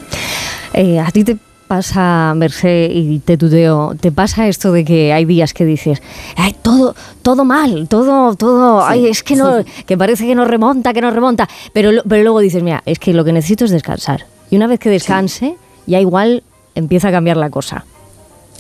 Eh, 0.81 0.98
¿A 0.98 1.12
ti 1.12 1.25
te 1.25 1.38
pasa, 1.67 2.33
Merced, 2.38 2.89
y 2.91 3.19
te 3.19 3.38
tuteo, 3.38 3.95
te 4.00 4.13
pasa 4.13 4.48
esto 4.48 4.71
de 4.71 4.86
que 4.86 5.12
hay 5.12 5.25
días 5.25 5.53
que 5.53 5.65
dices, 5.65 6.01
ay, 6.38 6.55
todo, 6.62 6.95
todo 7.21 7.43
mal, 7.43 7.89
todo, 7.89 8.33
todo, 8.36 8.86
ay, 8.86 9.07
es 9.07 9.21
que 9.21 9.36
no, 9.36 9.57
que 9.86 9.98
parece 9.98 10.25
que 10.25 10.36
no 10.36 10.45
remonta, 10.45 10.93
que 10.93 11.01
no 11.01 11.12
remonta, 11.12 11.50
pero, 11.74 11.91
pero 12.07 12.24
luego 12.24 12.39
dices, 12.39 12.63
mira, 12.63 12.81
es 12.86 12.98
que 12.98 13.13
lo 13.13 13.25
que 13.25 13.33
necesito 13.33 13.65
es 13.65 13.71
descansar. 13.71 14.25
Y 14.50 14.55
una 14.55 14.67
vez 14.67 14.79
que 14.79 14.89
descanse, 14.89 15.57
ya 15.86 16.00
igual 16.00 16.43
empieza 16.75 17.09
a 17.09 17.12
cambiar 17.12 17.36
la 17.36 17.50
cosa. 17.50 17.83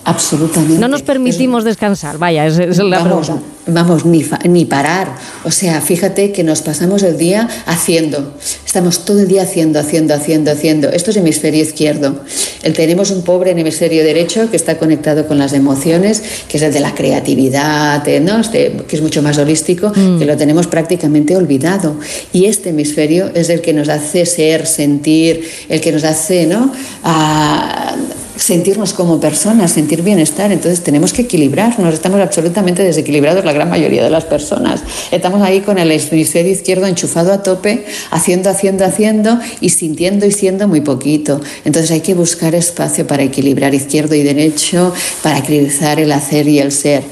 Absolutamente. 0.03 0.79
No 0.79 0.87
nos 0.87 1.01
permitimos 1.01 1.63
descansar, 1.63 2.17
vaya, 2.17 2.45
es, 2.45 2.57
es 2.57 2.77
la 2.79 2.99
vamos, 2.99 3.31
Vamos, 3.71 4.05
ni, 4.05 4.25
ni 4.45 4.65
parar. 4.65 5.15
O 5.43 5.51
sea, 5.51 5.81
fíjate 5.81 6.31
que 6.31 6.43
nos 6.43 6.61
pasamos 6.61 7.03
el 7.03 7.17
día 7.17 7.47
haciendo. 7.65 8.33
Estamos 8.65 9.05
todo 9.05 9.19
el 9.19 9.27
día 9.27 9.43
haciendo, 9.43 9.79
haciendo, 9.79 10.13
haciendo, 10.13 10.51
haciendo. 10.51 10.89
Esto 10.89 11.11
es 11.11 11.17
hemisferio 11.17 11.61
izquierdo. 11.61 12.21
El, 12.63 12.73
tenemos 12.73 13.11
un 13.11 13.23
pobre 13.23 13.51
en 13.51 13.59
hemisferio 13.59 14.03
derecho 14.03 14.49
que 14.49 14.57
está 14.57 14.77
conectado 14.77 15.27
con 15.27 15.37
las 15.37 15.53
emociones, 15.53 16.23
que 16.47 16.57
es 16.57 16.63
el 16.63 16.73
de 16.73 16.79
la 16.79 16.95
creatividad, 16.95 18.07
eh, 18.07 18.19
¿no? 18.19 18.39
Este, 18.39 18.71
que 18.87 18.95
es 18.95 19.01
mucho 19.01 19.21
más 19.21 19.37
holístico, 19.37 19.91
mm. 19.95 20.19
que 20.19 20.25
lo 20.25 20.35
tenemos 20.35 20.67
prácticamente 20.67 21.35
olvidado. 21.35 21.95
Y 22.33 22.45
este 22.45 22.69
hemisferio 22.69 23.29
es 23.35 23.49
el 23.49 23.61
que 23.61 23.73
nos 23.73 23.89
hace 23.89 24.25
ser, 24.25 24.65
sentir, 24.65 25.47
el 25.67 25.81
que 25.81 25.91
nos 25.91 26.03
hace, 26.03 26.47
¿no? 26.47 26.71
A, 27.03 27.95
sentirnos 28.39 28.93
como 28.93 29.19
personas, 29.19 29.71
sentir 29.71 30.01
bienestar. 30.01 30.51
Entonces 30.51 30.81
tenemos 30.81 31.13
que 31.13 31.23
equilibrarnos. 31.23 31.93
Estamos 31.93 32.19
absolutamente 32.21 32.83
desequilibrados 32.83 33.43
la 33.45 33.53
gran 33.53 33.69
mayoría 33.69 34.03
de 34.03 34.09
las 34.09 34.25
personas. 34.25 34.81
Estamos 35.11 35.41
ahí 35.41 35.61
con 35.61 35.77
el 35.77 35.91
hemisferio 35.91 36.51
izquierdo 36.51 36.87
enchufado 36.87 37.33
a 37.33 37.43
tope, 37.43 37.85
haciendo, 38.11 38.49
haciendo, 38.49 38.85
haciendo 38.85 39.39
y 39.61 39.69
sintiendo 39.69 40.25
y 40.25 40.31
siendo 40.31 40.67
muy 40.67 40.81
poquito. 40.81 41.41
Entonces 41.65 41.91
hay 41.91 42.01
que 42.01 42.13
buscar 42.13 42.55
espacio 42.55 43.05
para 43.05 43.23
equilibrar 43.23 43.73
izquierdo 43.73 44.15
y 44.15 44.23
derecho, 44.23 44.93
para 45.21 45.39
equilibrar 45.39 45.99
el 45.99 46.11
hacer 46.11 46.47
y 46.47 46.59
el 46.59 46.71
ser. 46.71 47.03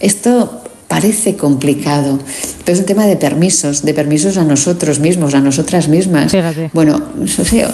Esto 0.00 0.62
parece 0.88 1.36
complicado, 1.36 2.18
pero 2.64 2.74
es 2.74 2.80
un 2.80 2.86
tema 2.86 3.06
de 3.06 3.16
permisos, 3.16 3.84
de 3.84 3.92
permisos 3.92 4.38
a 4.38 4.44
nosotros 4.44 4.98
mismos, 4.98 5.34
a 5.34 5.40
nosotras 5.40 5.86
mismas. 5.88 6.32
Bueno, 6.72 7.00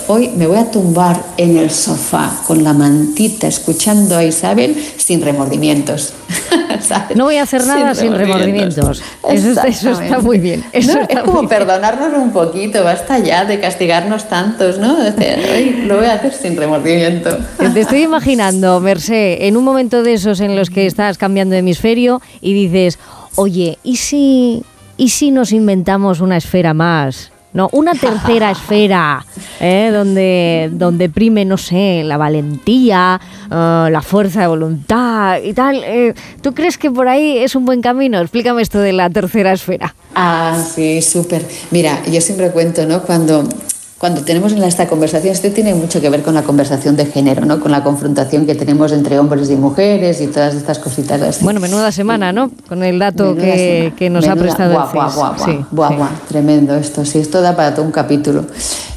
hoy 0.09 0.31
me 0.37 0.47
voy 0.47 0.59
a 0.59 0.71
tumbar 0.71 1.25
en 1.37 1.57
el 1.57 1.71
sofá 1.71 2.43
con 2.47 2.65
la 2.65 2.73
mantita 2.73 3.47
escuchando 3.47 4.17
a 4.17 4.25
Isabel 4.25 4.77
sin 4.97 5.23
remordimientos. 5.23 6.13
No 7.15 7.25
voy 7.25 7.37
a 7.37 7.43
hacer 7.43 7.67
nada 7.67 7.95
sin 7.95 8.15
remordimientos. 8.15 9.03
Eso, 9.29 9.91
está 9.93 10.19
muy 10.21 10.39
bien. 10.39 10.65
es 10.73 10.89
como 11.25 11.49
perdonarnos 11.49 12.13
un 12.17 12.33
poquito, 12.33 12.85
basta 12.85 13.19
ya 13.19 13.45
de 13.45 13.61
castigarnos 13.61 14.29
tantos, 14.29 14.79
¿no? 14.79 14.97
lo 15.87 15.97
voy 15.97 16.07
a 16.07 16.15
hacer 16.15 16.33
sin 16.33 16.57
remordimiento. 16.57 17.37
Te 17.73 17.81
estoy 17.81 18.03
imaginando, 18.03 18.81
Mercé, 18.81 19.47
en 19.47 19.57
un 19.57 19.65
momento 19.65 20.03
de 20.03 20.15
esos 20.15 20.41
en 20.41 20.57
los 20.57 20.71
que 20.71 20.87
estás 20.87 21.19
cambiando 21.19 21.53
de 21.53 21.61
hemisferio 21.61 22.21
y 22.41 22.55
dices, 22.55 22.99
oye, 23.37 23.79
¿y 23.83 23.97
si, 23.97 24.63
¿y 24.97 25.11
si 25.11 25.31
nos 25.31 25.53
inventamos 25.53 26.21
una 26.21 26.37
esfera 26.37 26.75
más? 26.75 27.34
No, 27.55 27.71
una 27.73 27.93
tercera 27.95 28.51
esfera, 28.51 29.25
¿eh? 29.61 29.91
donde, 29.93 30.69
donde 30.73 31.09
prime, 31.09 31.45
no 31.45 31.57
sé, 31.57 32.03
la 32.05 32.17
valentía, 32.17 33.21
eh, 33.47 33.89
la 33.91 34.03
fuerza 34.03 34.43
de 34.43 34.47
voluntad 34.49 35.39
y 35.43 35.55
tal. 35.55 35.83
Eh, 35.85 36.15
¿Tú 36.43 36.53
crees 36.53 36.77
que 36.77 36.91
por 36.91 37.09
ahí 37.09 37.39
es 37.39 37.55
un 37.55 37.65
buen 37.65 37.81
camino? 37.81 38.21
Explícame 38.21 38.61
esto 38.61 38.81
de 38.81 38.93
la 38.93 39.09
tercera 39.09 39.53
esfera. 39.53 39.95
Ah, 40.15 40.63
sí, 40.75 41.01
súper. 41.01 41.47
Mira, 41.71 42.03
yo 42.11 42.21
siempre 42.21 42.51
cuento, 42.51 42.87
¿no? 42.87 43.03
Cuando 43.03 43.49
cuando 44.05 44.21
tenemos 44.21 44.53
en 44.53 44.63
esta 44.65 44.87
conversación, 44.87 45.33
esto 45.33 45.51
tiene 45.51 45.73
mucho 45.73 45.99
que 45.99 46.11
ver 46.11 46.23
con 46.23 46.35
la 46.35 46.43
conversación 46.43 46.95
de 46.95 47.07
género, 47.07 47.47
¿no? 47.47 47.59
Con 47.59 47.73
la 47.73 47.83
confrontación 47.83 48.45
que 48.45 48.55
tenemos 48.55 48.93
entre 48.93 49.19
hombres 49.19 49.49
y 49.49 49.57
mujeres 49.57 50.21
y 50.21 50.27
todas 50.27 50.55
estas 50.55 50.79
cositas 50.79 51.23
así. 51.23 51.43
Bueno, 51.43 51.59
menuda 51.59 51.91
semana, 51.91 52.31
¿no? 52.31 52.51
Con 52.69 52.83
el 52.83 52.99
dato 52.99 53.35
que, 53.35 54.11
nos 54.11 54.29
ha 54.29 54.37
prestado 54.37 54.75
guau, 54.75 54.89
el 54.89 55.15
guau, 55.15 55.35
guau, 55.97 56.09
sí, 56.11 56.15
tremendo 56.29 56.75
esto, 56.75 57.07
sí, 57.07 57.19
esto 57.19 57.41
da 57.41 57.57
para 57.57 57.75
todo 57.75 57.87
un 57.87 57.93
capítulo. 57.93 58.45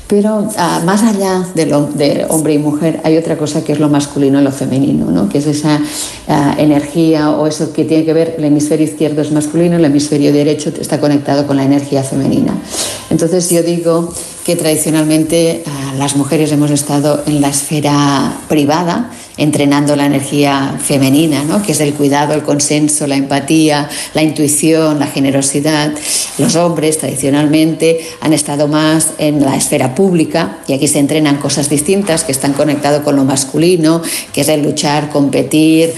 Pero 0.08 0.46
ah, 0.58 0.82
más 0.84 1.04
allá 1.04 1.46
de, 1.56 1.68
lo, 1.68 1.86
de, 1.86 2.26
hombre 2.28 2.56
y 2.56 2.58
mujer 2.58 3.00
hay 3.06 3.16
otra 3.16 3.38
cosa 3.38 3.64
que 3.64 3.72
es 3.72 3.80
lo 3.80 3.88
masculino 3.88 4.42
y 4.42 4.44
lo 4.44 4.52
femenino, 4.52 5.10
¿no? 5.10 5.30
que 5.30 5.38
es 5.38 5.48
esa 5.48 5.80
ah, 6.28 6.56
energía 6.58 7.32
o 7.32 7.48
eso 7.48 7.72
que 7.72 7.86
tiene 7.86 8.04
que 8.04 8.12
ver, 8.12 8.36
el 8.38 8.44
hemisferio 8.44 8.86
izquierdo 8.86 9.22
es 9.22 9.32
masculino, 9.32 9.78
el 9.78 9.86
hemisferio 9.86 10.34
derecho 10.34 10.74
está 10.82 11.00
conectado 11.00 11.48
con 11.48 11.56
la 11.56 11.64
energía 11.64 12.04
femenina. 12.04 12.54
Entonces 13.10 13.50
yo 13.50 13.64
digo 13.64 14.14
que 14.48 14.56
tradicionalmente 14.56 15.62
ah, 15.68 15.94
las 15.98 16.16
mujeres 16.16 16.54
hemos 16.54 16.72
estado 16.72 17.22
en 17.26 17.42
la 17.42 17.50
esfera 17.50 18.32
privada, 18.48 19.12
entrenando 19.36 19.94
la 19.98 20.06
energía 20.06 20.78
femenina, 20.82 21.44
¿no? 21.44 21.62
que 21.62 21.74
es 21.74 21.82
el 21.82 21.94
cuidado, 21.94 22.34
el 22.34 22.44
consenso, 22.44 23.06
la 23.08 23.18
empatía, 23.18 23.90
la 24.14 24.24
intuición, 24.24 25.00
la 25.00 25.08
generosidad. 25.08 25.92
Los 26.38 26.56
hombres 26.56 26.98
tradicionalmente 26.98 28.00
han 28.22 28.32
estado 28.32 28.70
más 28.70 29.10
en 29.18 29.44
la 29.44 29.58
esfera 29.58 29.94
pública 29.94 30.60
y 30.66 30.74
aquí 30.74 30.88
se 30.88 31.00
entrenan 31.00 31.38
cosas 31.40 31.70
distintas 31.70 32.24
que 32.24 32.32
están 32.32 32.54
conectadas 32.54 33.02
con 33.02 33.18
lo 33.18 33.26
masculino, 33.26 34.02
que 34.32 34.42
es 34.42 34.48
el 34.48 34.64
luchar, 34.64 35.10
competir, 35.10 35.94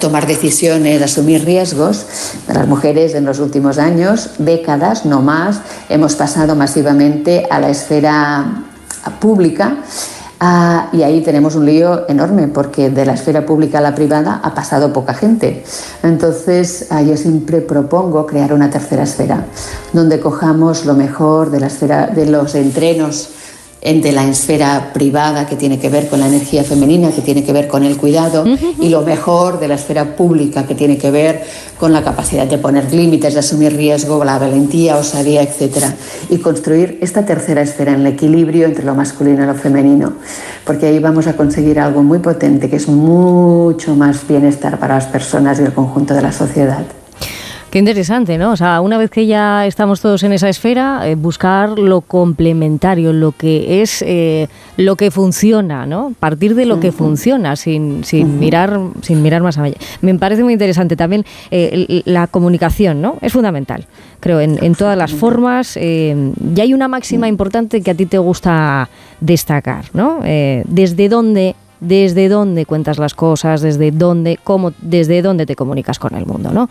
tomar 0.00 0.26
decisiones, 0.26 1.02
asumir 1.02 1.44
riesgos. 1.44 2.06
Las 2.48 2.66
mujeres 2.66 3.14
en 3.14 3.26
los 3.26 3.40
últimos 3.40 3.76
años, 3.76 4.30
décadas, 4.38 5.04
no 5.04 5.20
más, 5.20 5.60
hemos 5.90 6.14
pasado 6.16 6.56
masivamente 6.56 7.25
a 7.50 7.58
la 7.58 7.70
esfera 7.70 8.44
pública 9.20 9.78
Ah, 10.38 10.90
y 10.92 11.02
ahí 11.02 11.22
tenemos 11.22 11.54
un 11.54 11.64
lío 11.64 12.06
enorme 12.10 12.46
porque 12.48 12.90
de 12.90 13.06
la 13.06 13.14
esfera 13.14 13.46
pública 13.46 13.78
a 13.78 13.80
la 13.80 13.94
privada 13.94 14.40
ha 14.42 14.54
pasado 14.54 14.92
poca 14.92 15.14
gente. 15.14 15.64
Entonces 16.02 16.88
ah, 16.90 17.00
yo 17.00 17.16
siempre 17.16 17.62
propongo 17.62 18.26
crear 18.26 18.52
una 18.52 18.68
tercera 18.68 19.04
esfera 19.04 19.46
donde 19.94 20.20
cojamos 20.20 20.84
lo 20.84 20.92
mejor 20.92 21.50
de 21.50 21.60
la 21.60 21.68
esfera 21.68 22.08
de 22.08 22.26
los 22.26 22.54
entrenos 22.54 23.30
entre 23.86 24.10
la 24.10 24.26
esfera 24.26 24.90
privada 24.92 25.46
que 25.46 25.54
tiene 25.54 25.78
que 25.78 25.88
ver 25.88 26.08
con 26.08 26.18
la 26.18 26.26
energía 26.26 26.64
femenina, 26.64 27.12
que 27.12 27.22
tiene 27.22 27.44
que 27.44 27.52
ver 27.52 27.68
con 27.68 27.84
el 27.84 27.96
cuidado, 27.96 28.44
y 28.80 28.88
lo 28.88 29.02
mejor 29.02 29.60
de 29.60 29.68
la 29.68 29.76
esfera 29.76 30.16
pública 30.16 30.66
que 30.66 30.74
tiene 30.74 30.98
que 30.98 31.12
ver 31.12 31.44
con 31.78 31.92
la 31.92 32.02
capacidad 32.02 32.48
de 32.48 32.58
poner 32.58 32.92
límites, 32.92 33.34
de 33.34 33.38
asumir 33.38 33.76
riesgo, 33.76 34.24
la 34.24 34.40
valentía, 34.40 34.96
osadía, 34.96 35.40
etc. 35.40 35.84
Y 36.30 36.38
construir 36.38 36.98
esta 37.00 37.24
tercera 37.24 37.62
esfera 37.62 37.92
en 37.92 38.00
el 38.00 38.06
equilibrio 38.08 38.66
entre 38.66 38.84
lo 38.84 38.96
masculino 38.96 39.44
y 39.44 39.46
lo 39.46 39.54
femenino, 39.54 40.14
porque 40.64 40.86
ahí 40.86 40.98
vamos 40.98 41.28
a 41.28 41.36
conseguir 41.36 41.78
algo 41.78 42.02
muy 42.02 42.18
potente, 42.18 42.68
que 42.68 42.76
es 42.76 42.88
mucho 42.88 43.94
más 43.94 44.26
bienestar 44.26 44.80
para 44.80 44.96
las 44.96 45.06
personas 45.06 45.60
y 45.60 45.62
el 45.62 45.72
conjunto 45.72 46.12
de 46.12 46.22
la 46.22 46.32
sociedad. 46.32 46.84
Qué 47.70 47.80
interesante, 47.80 48.38
¿no? 48.38 48.52
O 48.52 48.56
sea, 48.56 48.80
una 48.80 48.96
vez 48.96 49.10
que 49.10 49.26
ya 49.26 49.66
estamos 49.66 50.00
todos 50.00 50.22
en 50.22 50.32
esa 50.32 50.48
esfera, 50.48 51.00
eh, 51.08 51.16
buscar 51.16 51.78
lo 51.78 52.00
complementario, 52.00 53.12
lo 53.12 53.32
que 53.32 53.82
es 53.82 54.02
eh, 54.06 54.48
lo 54.76 54.94
que 54.94 55.10
funciona, 55.10 55.84
¿no? 55.84 56.14
Partir 56.18 56.54
de 56.54 56.64
lo 56.64 56.78
que 56.78 56.92
funciona, 56.92 57.56
sin, 57.56 58.04
sin 58.04 58.38
mirar, 58.38 58.80
sin 59.02 59.20
mirar 59.20 59.42
más 59.42 59.58
allá. 59.58 59.76
Me 60.00 60.14
parece 60.14 60.44
muy 60.44 60.52
interesante 60.52 60.94
también 60.94 61.24
eh, 61.50 62.02
la 62.04 62.28
comunicación, 62.28 63.02
¿no? 63.02 63.16
Es 63.20 63.32
fundamental, 63.32 63.86
creo, 64.20 64.40
en, 64.40 64.62
en 64.62 64.74
todas 64.76 64.96
las 64.96 65.12
formas. 65.12 65.76
y 65.76 66.60
hay 66.60 66.72
una 66.72 66.86
máxima 66.86 67.26
importante 67.26 67.80
que 67.82 67.90
a 67.90 67.94
ti 67.94 68.06
te 68.06 68.18
gusta 68.18 68.88
destacar, 69.20 69.86
¿no? 69.92 70.20
desde 70.22 71.08
dónde 71.08 71.56
desde 71.80 72.28
dónde 72.28 72.64
cuentas 72.64 72.98
las 72.98 73.14
cosas, 73.14 73.60
desde 73.60 73.90
dónde, 73.90 74.38
cómo, 74.42 74.72
desde 74.80 75.20
dónde 75.20 75.44
te 75.44 75.56
comunicas 75.56 75.98
con 75.98 76.14
el 76.14 76.24
mundo, 76.24 76.50
¿no? 76.50 76.70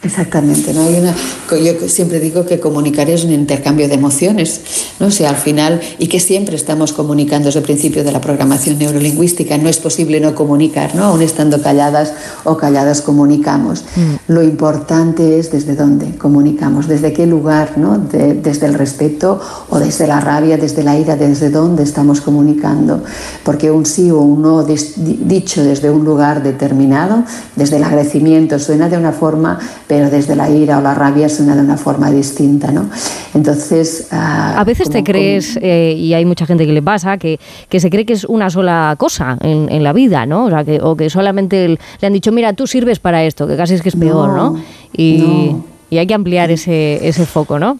Exactamente, 0.00 0.72
¿no? 0.72 0.82
Hay 0.82 0.94
una, 0.94 1.14
yo 1.50 1.88
siempre 1.88 2.20
digo 2.20 2.46
que 2.46 2.60
comunicar 2.60 3.10
es 3.10 3.24
un 3.24 3.32
intercambio 3.32 3.88
de 3.88 3.94
emociones, 3.94 4.60
¿no? 5.00 5.08
O 5.08 5.10
sea, 5.10 5.30
al 5.30 5.36
final, 5.36 5.80
y 5.98 6.06
que 6.06 6.20
siempre 6.20 6.54
estamos 6.54 6.92
comunicando 6.92 7.46
desde 7.46 7.58
el 7.58 7.64
principio 7.64 8.04
de 8.04 8.12
la 8.12 8.20
programación 8.20 8.78
neurolingüística, 8.78 9.58
no 9.58 9.68
es 9.68 9.78
posible 9.78 10.20
no 10.20 10.36
comunicar, 10.36 10.94
¿no? 10.94 11.04
Aún 11.04 11.22
estando 11.22 11.60
calladas 11.60 12.12
o 12.44 12.56
calladas 12.56 13.02
comunicamos. 13.02 13.84
Mm. 13.96 14.32
Lo 14.32 14.44
importante 14.44 15.40
es 15.40 15.50
desde 15.50 15.74
dónde 15.74 16.16
comunicamos, 16.16 16.86
desde 16.86 17.12
qué 17.12 17.26
lugar, 17.26 17.76
¿no? 17.76 17.98
desde 17.98 18.66
el 18.66 18.74
respeto 18.74 19.40
o 19.68 19.78
desde 19.78 20.06
la 20.06 20.20
rabia, 20.20 20.56
desde 20.56 20.84
la 20.84 20.96
ira, 20.96 21.16
desde 21.16 21.50
dónde 21.50 21.82
estamos 21.82 22.20
comunicando. 22.20 23.02
Porque 23.42 23.70
un 23.70 23.84
sí 23.84 24.10
o 24.10 24.20
un 24.20 24.42
no 24.42 24.62
dicho 24.62 25.64
desde 25.64 25.90
un 25.90 26.04
lugar 26.04 26.42
determinado, 26.42 27.24
desde 27.56 27.76
el 27.76 27.84
agradecimiento, 27.84 28.58
suena 28.58 28.88
de 28.88 28.96
una 28.96 29.12
forma 29.12 29.58
pero 29.88 30.10
desde 30.10 30.36
la 30.36 30.50
ira 30.50 30.78
o 30.78 30.80
la 30.82 30.94
rabia 30.94 31.28
suena 31.28 31.56
de 31.56 31.62
una 31.62 31.76
forma 31.76 32.10
distinta, 32.10 32.70
¿no? 32.70 32.88
Entonces... 33.34 34.06
Ah, 34.10 34.60
a 34.60 34.64
veces 34.64 34.90
te 34.90 35.02
crees, 35.02 35.58
eh, 35.60 35.94
y 35.96 36.12
hay 36.14 36.24
mucha 36.24 36.46
gente 36.46 36.66
que 36.66 36.72
le 36.72 36.82
pasa, 36.82 37.16
que, 37.16 37.40
que 37.68 37.80
se 37.80 37.88
cree 37.90 38.04
que 38.04 38.12
es 38.12 38.24
una 38.24 38.50
sola 38.50 38.94
cosa 38.98 39.38
en, 39.40 39.72
en 39.72 39.82
la 39.82 39.92
vida, 39.92 40.26
¿no? 40.26 40.44
O, 40.44 40.50
sea, 40.50 40.64
que, 40.64 40.78
o 40.82 40.94
que 40.94 41.08
solamente 41.08 41.68
le 41.68 42.06
han 42.06 42.12
dicho, 42.12 42.30
mira, 42.30 42.52
tú 42.52 42.66
sirves 42.66 42.98
para 42.98 43.24
esto, 43.24 43.46
que 43.46 43.56
casi 43.56 43.74
es 43.74 43.82
que 43.82 43.88
es 43.88 43.96
peor, 43.96 44.30
¿no? 44.30 44.62
Y, 44.92 45.56
y 45.90 45.98
hay 45.98 46.06
que 46.06 46.14
ampliar 46.14 46.50
ese, 46.50 47.06
ese 47.06 47.24
foco, 47.24 47.58
¿no? 47.58 47.78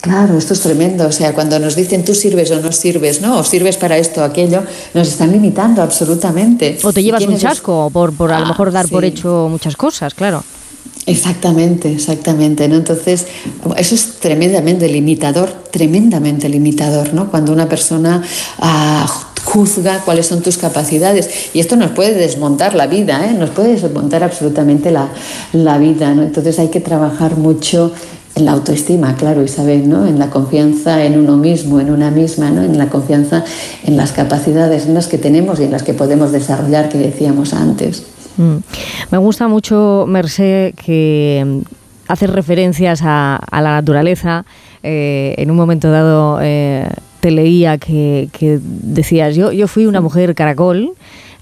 Claro, 0.00 0.36
esto 0.36 0.52
es 0.52 0.60
tremendo. 0.60 1.06
O 1.06 1.12
sea, 1.12 1.32
cuando 1.32 1.58
nos 1.58 1.76
dicen 1.76 2.04
tú 2.04 2.14
sirves 2.14 2.50
o 2.50 2.60
no 2.60 2.72
sirves, 2.72 3.22
¿no? 3.22 3.38
O 3.38 3.44
sirves 3.44 3.78
para 3.78 3.96
esto 3.96 4.20
o 4.20 4.24
aquello, 4.24 4.62
nos 4.92 5.08
están 5.08 5.32
limitando 5.32 5.82
absolutamente. 5.82 6.76
O 6.82 6.92
te 6.92 7.02
llevas 7.02 7.24
un 7.26 7.38
chasco 7.38 7.88
por, 7.90 8.12
por 8.12 8.30
a 8.30 8.40
lo 8.40 8.46
mejor 8.46 8.70
dar 8.70 8.88
por 8.88 9.04
hecho 9.04 9.48
muchas 9.50 9.76
cosas, 9.76 10.12
claro. 10.12 10.44
Exactamente, 11.06 11.92
exactamente. 11.92 12.68
¿no? 12.68 12.76
Entonces, 12.76 13.26
eso 13.76 13.94
es 13.94 14.20
tremendamente 14.20 14.88
limitador, 14.88 15.52
tremendamente 15.70 16.48
limitador, 16.48 17.12
¿no? 17.12 17.30
Cuando 17.30 17.52
una 17.52 17.68
persona 17.68 18.22
ah, 18.58 19.06
juzga 19.44 20.00
cuáles 20.04 20.26
son 20.26 20.42
tus 20.42 20.56
capacidades. 20.56 21.50
Y 21.52 21.60
esto 21.60 21.76
nos 21.76 21.90
puede 21.90 22.14
desmontar 22.14 22.74
la 22.74 22.86
vida, 22.86 23.26
¿eh? 23.26 23.34
nos 23.34 23.50
puede 23.50 23.72
desmontar 23.72 24.24
absolutamente 24.24 24.90
la, 24.90 25.08
la 25.52 25.78
vida. 25.78 26.14
¿no? 26.14 26.22
Entonces 26.22 26.58
hay 26.58 26.68
que 26.68 26.80
trabajar 26.80 27.36
mucho 27.36 27.92
en 28.34 28.46
la 28.46 28.52
autoestima, 28.52 29.14
claro, 29.14 29.44
Isabel, 29.44 29.88
¿no? 29.88 30.08
En 30.08 30.18
la 30.18 30.28
confianza 30.28 31.04
en 31.04 31.16
uno 31.16 31.36
mismo, 31.36 31.78
en 31.78 31.92
una 31.92 32.10
misma, 32.10 32.50
¿no? 32.50 32.64
En 32.64 32.76
la 32.76 32.88
confianza 32.88 33.44
en 33.84 33.96
las 33.96 34.10
capacidades 34.10 34.86
en 34.86 34.94
las 34.94 35.06
que 35.06 35.18
tenemos 35.18 35.60
y 35.60 35.64
en 35.64 35.70
las 35.70 35.84
que 35.84 35.94
podemos 35.94 36.32
desarrollar, 36.32 36.88
que 36.88 36.98
decíamos 36.98 37.54
antes. 37.54 38.02
Mm. 38.36 38.56
Me 39.10 39.18
gusta 39.18 39.48
mucho, 39.48 40.04
Mercé, 40.08 40.74
que 40.84 41.42
mm, 41.44 41.60
haces 42.08 42.30
referencias 42.30 43.00
a, 43.02 43.40
la 43.50 43.72
naturaleza. 43.72 44.44
Eh, 44.82 45.34
en 45.38 45.50
un 45.50 45.56
momento 45.56 45.90
dado 45.90 46.38
eh, 46.42 46.88
te 47.20 47.30
leía 47.30 47.78
que, 47.78 48.28
decías, 48.62 49.34
yo, 49.34 49.50
yo 49.52 49.66
fui 49.66 49.86
una 49.86 50.00
mujer 50.00 50.34
caracol, 50.34 50.92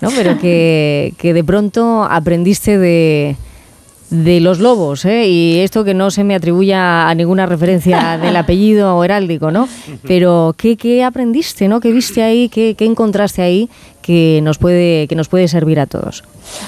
¿no? 0.01 0.11
pero 0.11 0.39
que, 0.41 1.15
que 1.19 1.35
de 1.35 1.43
pronto 1.43 2.05
aprendiste 2.05 2.79
de, 2.79 3.37
de 4.13 4.41
los 4.41 4.61
lobos, 4.61 5.07
¿eh? 5.07 5.27
y 5.27 5.61
esto 5.61 5.85
que 5.85 5.95
no 5.95 6.11
se 6.11 6.23
me 6.23 6.35
atribuya 6.35 7.09
a 7.09 7.15
ninguna 7.15 7.47
referencia 7.47 8.19
del 8.19 8.37
apellido 8.37 8.95
o 8.95 9.03
heráldico, 9.05 9.51
¿no? 9.51 9.67
Pero 10.07 10.55
¿qué, 10.59 10.77
qué 10.77 11.03
aprendiste, 11.03 11.67
¿no? 11.67 11.81
¿Qué 11.81 11.93
viste 11.93 12.23
ahí? 12.23 12.51
¿Qué, 12.51 12.75
¿Qué, 12.77 12.85
encontraste 12.85 13.41
ahí 13.41 13.71
que 14.03 14.41
nos 14.43 14.59
puede, 14.59 15.07
que 15.09 15.15
nos 15.15 15.29
puede 15.29 15.49
servir 15.49 15.81
a 15.81 15.87
todos? 15.87 16.25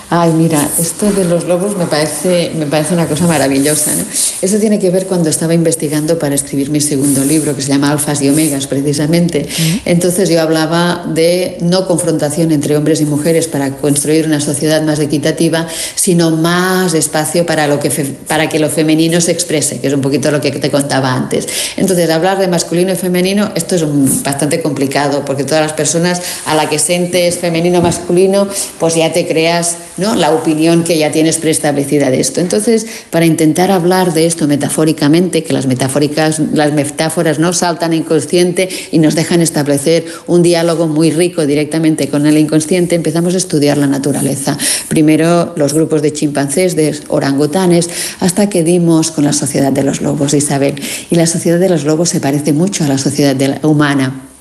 Ay, 0.08 0.30
mira, 0.32 0.66
esto 0.78 1.10
de 1.10 1.24
los 1.24 1.44
lobos 1.44 1.76
me 1.76 1.86
parece, 1.86 2.52
me 2.56 2.66
parece 2.66 2.94
una 2.94 3.06
cosa 3.06 3.26
maravillosa. 3.26 3.92
¿no? 3.94 4.04
Eso 4.40 4.58
tiene 4.58 4.78
que 4.78 4.90
ver 4.90 5.06
cuando 5.06 5.28
estaba 5.28 5.52
investigando 5.52 6.18
para 6.18 6.34
escribir 6.34 6.70
mi 6.70 6.80
segundo 6.80 7.24
libro, 7.24 7.54
que 7.54 7.62
se 7.62 7.68
llama 7.68 7.90
Alfas 7.90 8.22
y 8.22 8.28
Omegas, 8.28 8.66
precisamente. 8.66 9.46
Entonces 9.84 10.28
yo 10.28 10.40
hablaba 10.40 11.04
de 11.12 11.58
no 11.60 11.86
confrontación 11.86 12.52
entre 12.52 12.76
hombres 12.76 13.00
y 13.00 13.04
mujeres 13.04 13.48
para 13.48 13.70
construir 13.76 14.26
una 14.26 14.40
sociedad 14.40 14.82
más 14.82 15.00
equitativa, 15.00 15.66
sino 15.94 16.30
más 16.30 16.94
espacio 16.94 17.44
para, 17.44 17.66
lo 17.66 17.80
que 17.80 17.90
para 18.28 18.48
que 18.48 18.58
lo 18.58 18.70
femenino 18.70 19.20
se 19.20 19.32
exprese, 19.32 19.80
que 19.80 19.88
es 19.88 19.92
un 19.92 20.00
poquito 20.00 20.30
lo 20.30 20.40
que 20.40 20.52
te 20.52 20.70
contaba 20.70 21.12
antes. 21.12 21.48
Entonces, 21.76 22.08
hablar 22.10 22.38
de 22.38 22.46
masculino 22.46 22.92
y 22.92 22.96
femenino, 22.96 23.50
esto 23.56 23.74
es 23.74 23.84
bastante 24.22 24.62
complicado, 24.62 25.24
porque 25.24 25.44
todas 25.44 25.62
las 25.62 25.72
personas 25.72 26.22
a 26.46 26.54
la 26.54 26.68
que 26.68 26.78
sientes 27.24 27.40
femenino 27.40 27.80
masculino, 27.80 28.48
pues 28.78 28.94
ya 28.94 29.12
te 29.12 29.26
creas 29.26 29.76
¿no? 29.96 30.14
la 30.14 30.32
opinión 30.32 30.84
que 30.84 30.98
ya 30.98 31.10
tienes 31.10 31.38
preestablecida 31.38 32.10
de 32.10 32.20
esto. 32.20 32.40
Entonces, 32.40 32.86
para 33.10 33.24
intentar 33.24 33.70
hablar 33.70 34.12
de 34.12 34.26
esto 34.26 34.46
metafóricamente, 34.46 35.42
que 35.42 35.52
las, 35.52 35.66
metafóricas, 35.66 36.40
las 36.52 36.72
metáforas 36.72 37.38
no 37.38 37.52
saltan 37.52 37.92
inconsciente 37.92 38.68
y 38.90 38.98
nos 38.98 39.14
dejan 39.14 39.40
establecer 39.40 40.04
un 40.26 40.42
diálogo 40.42 40.86
muy 40.86 41.10
rico 41.10 41.46
directamente 41.46 42.08
con 42.08 42.26
el 42.26 42.38
inconsciente, 42.38 42.94
empezamos 42.94 43.34
a 43.34 43.38
estudiar 43.38 43.78
la 43.78 43.86
naturaleza. 43.86 44.58
Primero 44.88 45.54
los 45.56 45.72
grupos 45.72 46.02
de 46.02 46.12
chimpancés, 46.12 46.76
de 46.76 46.94
orangutanes, 47.08 47.88
hasta 48.20 48.48
que 48.48 48.64
dimos 48.64 49.10
con 49.10 49.24
la 49.24 49.32
sociedad 49.32 49.72
de 49.72 49.84
los 49.84 50.00
lobos, 50.00 50.34
Isabel. 50.34 50.74
Y 51.10 51.16
la 51.16 51.26
sociedad 51.26 51.58
de 51.58 51.68
los 51.68 51.84
lobos 51.84 52.10
se 52.10 52.20
parece 52.20 52.52
mucho 52.52 52.84
a 52.84 52.88
la 52.88 52.98
sociedad 52.98 53.36
humana 53.64 54.33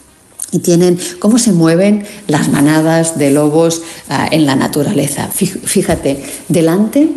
y 0.53 0.59
tienen 0.59 0.97
cómo 1.19 1.39
se 1.39 1.51
mueven 1.51 2.05
las 2.27 2.47
manadas 2.47 3.17
de 3.17 3.31
lobos 3.31 3.81
ah, 4.07 4.27
en 4.31 4.45
la 4.45 4.55
naturaleza. 4.55 5.27
Fíjate, 5.27 6.23
delante 6.47 7.09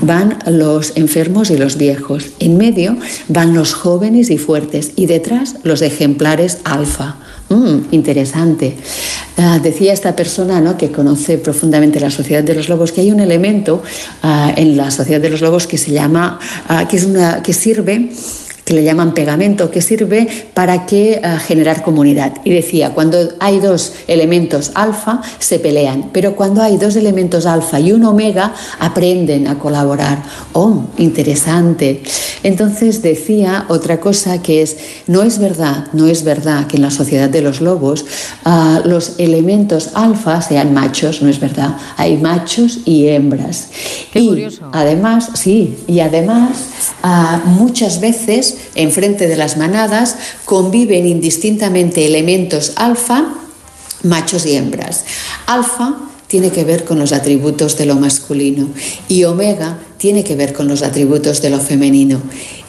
van 0.00 0.38
los 0.46 0.96
enfermos 0.96 1.50
y 1.50 1.56
los 1.56 1.76
viejos. 1.76 2.26
En 2.40 2.56
medio 2.56 2.96
van 3.28 3.54
los 3.54 3.74
jóvenes 3.74 4.30
y 4.30 4.38
fuertes 4.38 4.92
y 4.96 5.06
detrás 5.06 5.56
los 5.62 5.82
ejemplares 5.82 6.58
alfa. 6.64 7.16
Mm, 7.48 7.92
interesante. 7.92 8.76
Ah, 9.36 9.58
decía 9.62 9.92
esta 9.92 10.14
persona 10.14 10.60
¿no? 10.60 10.76
que 10.76 10.90
conoce 10.90 11.38
profundamente 11.38 12.00
la 12.00 12.10
sociedad 12.10 12.44
de 12.44 12.54
los 12.54 12.68
lobos 12.68 12.92
que 12.92 13.00
hay 13.00 13.10
un 13.10 13.20
elemento 13.20 13.82
ah, 14.22 14.52
en 14.56 14.76
la 14.76 14.90
sociedad 14.90 15.20
de 15.20 15.30
los 15.30 15.40
lobos 15.40 15.66
que 15.66 15.78
se 15.78 15.90
llama, 15.90 16.38
que, 16.88 16.96
es 16.96 17.04
una, 17.04 17.42
que 17.42 17.52
sirve 17.52 18.10
que 18.70 18.76
le 18.76 18.84
llaman 18.84 19.14
pegamento, 19.14 19.68
que 19.68 19.82
sirve 19.82 20.28
para 20.54 20.86
que, 20.86 21.14
eh, 21.14 21.38
generar 21.44 21.82
comunidad. 21.82 22.34
Y 22.44 22.50
decía, 22.50 22.94
cuando 22.94 23.18
hay 23.40 23.58
dos 23.58 23.94
elementos 24.06 24.70
alfa, 24.74 25.22
se 25.40 25.58
pelean, 25.58 26.10
pero 26.12 26.36
cuando 26.36 26.62
hay 26.62 26.76
dos 26.76 26.94
elementos 26.94 27.46
alfa 27.46 27.80
y 27.80 27.90
un 27.90 28.04
omega, 28.04 28.54
aprenden 28.78 29.48
a 29.48 29.58
colaborar. 29.58 30.22
Oh, 30.52 30.84
interesante. 30.98 32.00
Entonces 32.44 33.02
decía 33.02 33.66
otra 33.68 33.98
cosa 33.98 34.40
que 34.40 34.62
es, 34.62 34.76
no 35.08 35.24
es 35.24 35.40
verdad, 35.40 35.86
no 35.92 36.06
es 36.06 36.22
verdad 36.22 36.68
que 36.68 36.76
en 36.76 36.82
la 36.82 36.92
sociedad 36.92 37.28
de 37.28 37.42
los 37.42 37.60
lobos 37.60 38.04
ah, 38.44 38.82
los 38.84 39.14
elementos 39.18 39.90
alfa 39.94 40.42
sean 40.42 40.72
machos, 40.72 41.22
no 41.22 41.28
es 41.28 41.40
verdad. 41.40 41.76
Hay 41.96 42.18
machos 42.18 42.78
y 42.84 43.08
hembras. 43.08 43.68
Qué 44.12 44.24
curioso. 44.24 44.70
Además, 44.72 45.30
sí, 45.34 45.76
y 45.88 45.98
además 45.98 46.50
ah, 47.02 47.40
muchas 47.44 48.00
veces 48.00 48.59
enfrente 48.74 49.26
de 49.28 49.36
las 49.36 49.56
manadas 49.56 50.16
conviven 50.44 51.06
indistintamente 51.06 52.06
elementos 52.06 52.72
alfa, 52.76 53.34
machos 54.02 54.46
y 54.46 54.56
hembras. 54.56 55.04
Alfa 55.46 55.96
tiene 56.30 56.50
que 56.50 56.64
ver 56.64 56.84
con 56.84 56.98
los 56.98 57.12
atributos 57.12 57.76
de 57.76 57.86
lo 57.86 57.96
masculino 57.96 58.68
y 59.08 59.24
omega 59.24 59.80
tiene 59.98 60.22
que 60.22 60.36
ver 60.36 60.52
con 60.52 60.68
los 60.68 60.82
atributos 60.82 61.42
de 61.42 61.50
lo 61.50 61.58
femenino. 61.58 62.22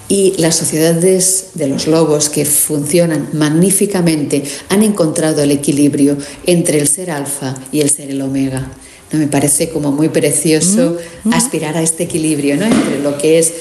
Y 0.10 0.34
las 0.38 0.56
sociedades 0.56 1.52
de 1.54 1.68
los 1.68 1.88
lobos 1.88 2.28
que 2.28 2.44
funcionan 2.44 3.30
magníficamente 3.34 4.44
han 4.68 4.84
encontrado 4.84 5.44
el 5.44 5.52
equilibrio 5.52 6.18
entre 6.46 6.80
el 6.80 6.88
ser 6.88 7.12
alfa 7.12 7.56
y 7.72 7.82
el 7.82 7.90
ser 7.90 8.10
el 8.10 8.22
omega. 8.22 8.72
¿No? 9.12 9.20
Me 9.20 9.28
parece 9.28 9.70
como 9.70 9.92
muy 9.92 10.10
precioso 10.10 10.98
mm, 11.24 11.30
mm. 11.30 11.34
aspirar 11.34 11.78
a 11.78 11.84
este 11.84 12.04
equilibrio 12.04 12.58
¿no? 12.58 12.66
entre 12.66 13.00
lo 13.00 13.18
que 13.18 13.40
es 13.40 13.54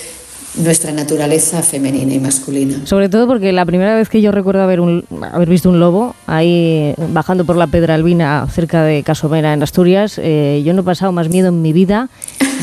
nuestra 0.56 0.92
naturaleza 0.92 1.62
femenina 1.62 2.14
y 2.14 2.18
masculina. 2.18 2.84
Sobre 2.84 3.08
todo 3.08 3.26
porque 3.26 3.52
la 3.52 3.64
primera 3.64 3.94
vez 3.94 4.08
que 4.08 4.20
yo 4.20 4.32
recuerdo 4.32 4.62
haber, 4.62 4.80
un, 4.80 5.04
haber 5.32 5.48
visto 5.48 5.68
un 5.68 5.80
lobo 5.80 6.14
ahí 6.26 6.94
bajando 7.12 7.44
por 7.44 7.56
la 7.56 7.66
Pedralbina 7.66 8.46
cerca 8.50 8.82
de 8.82 9.02
Casomera 9.02 9.52
en 9.52 9.62
Asturias, 9.62 10.18
eh, 10.22 10.62
yo 10.64 10.74
no 10.74 10.80
he 10.80 10.84
pasado 10.84 11.12
más 11.12 11.28
miedo 11.28 11.48
en 11.48 11.62
mi 11.62 11.72
vida 11.72 12.08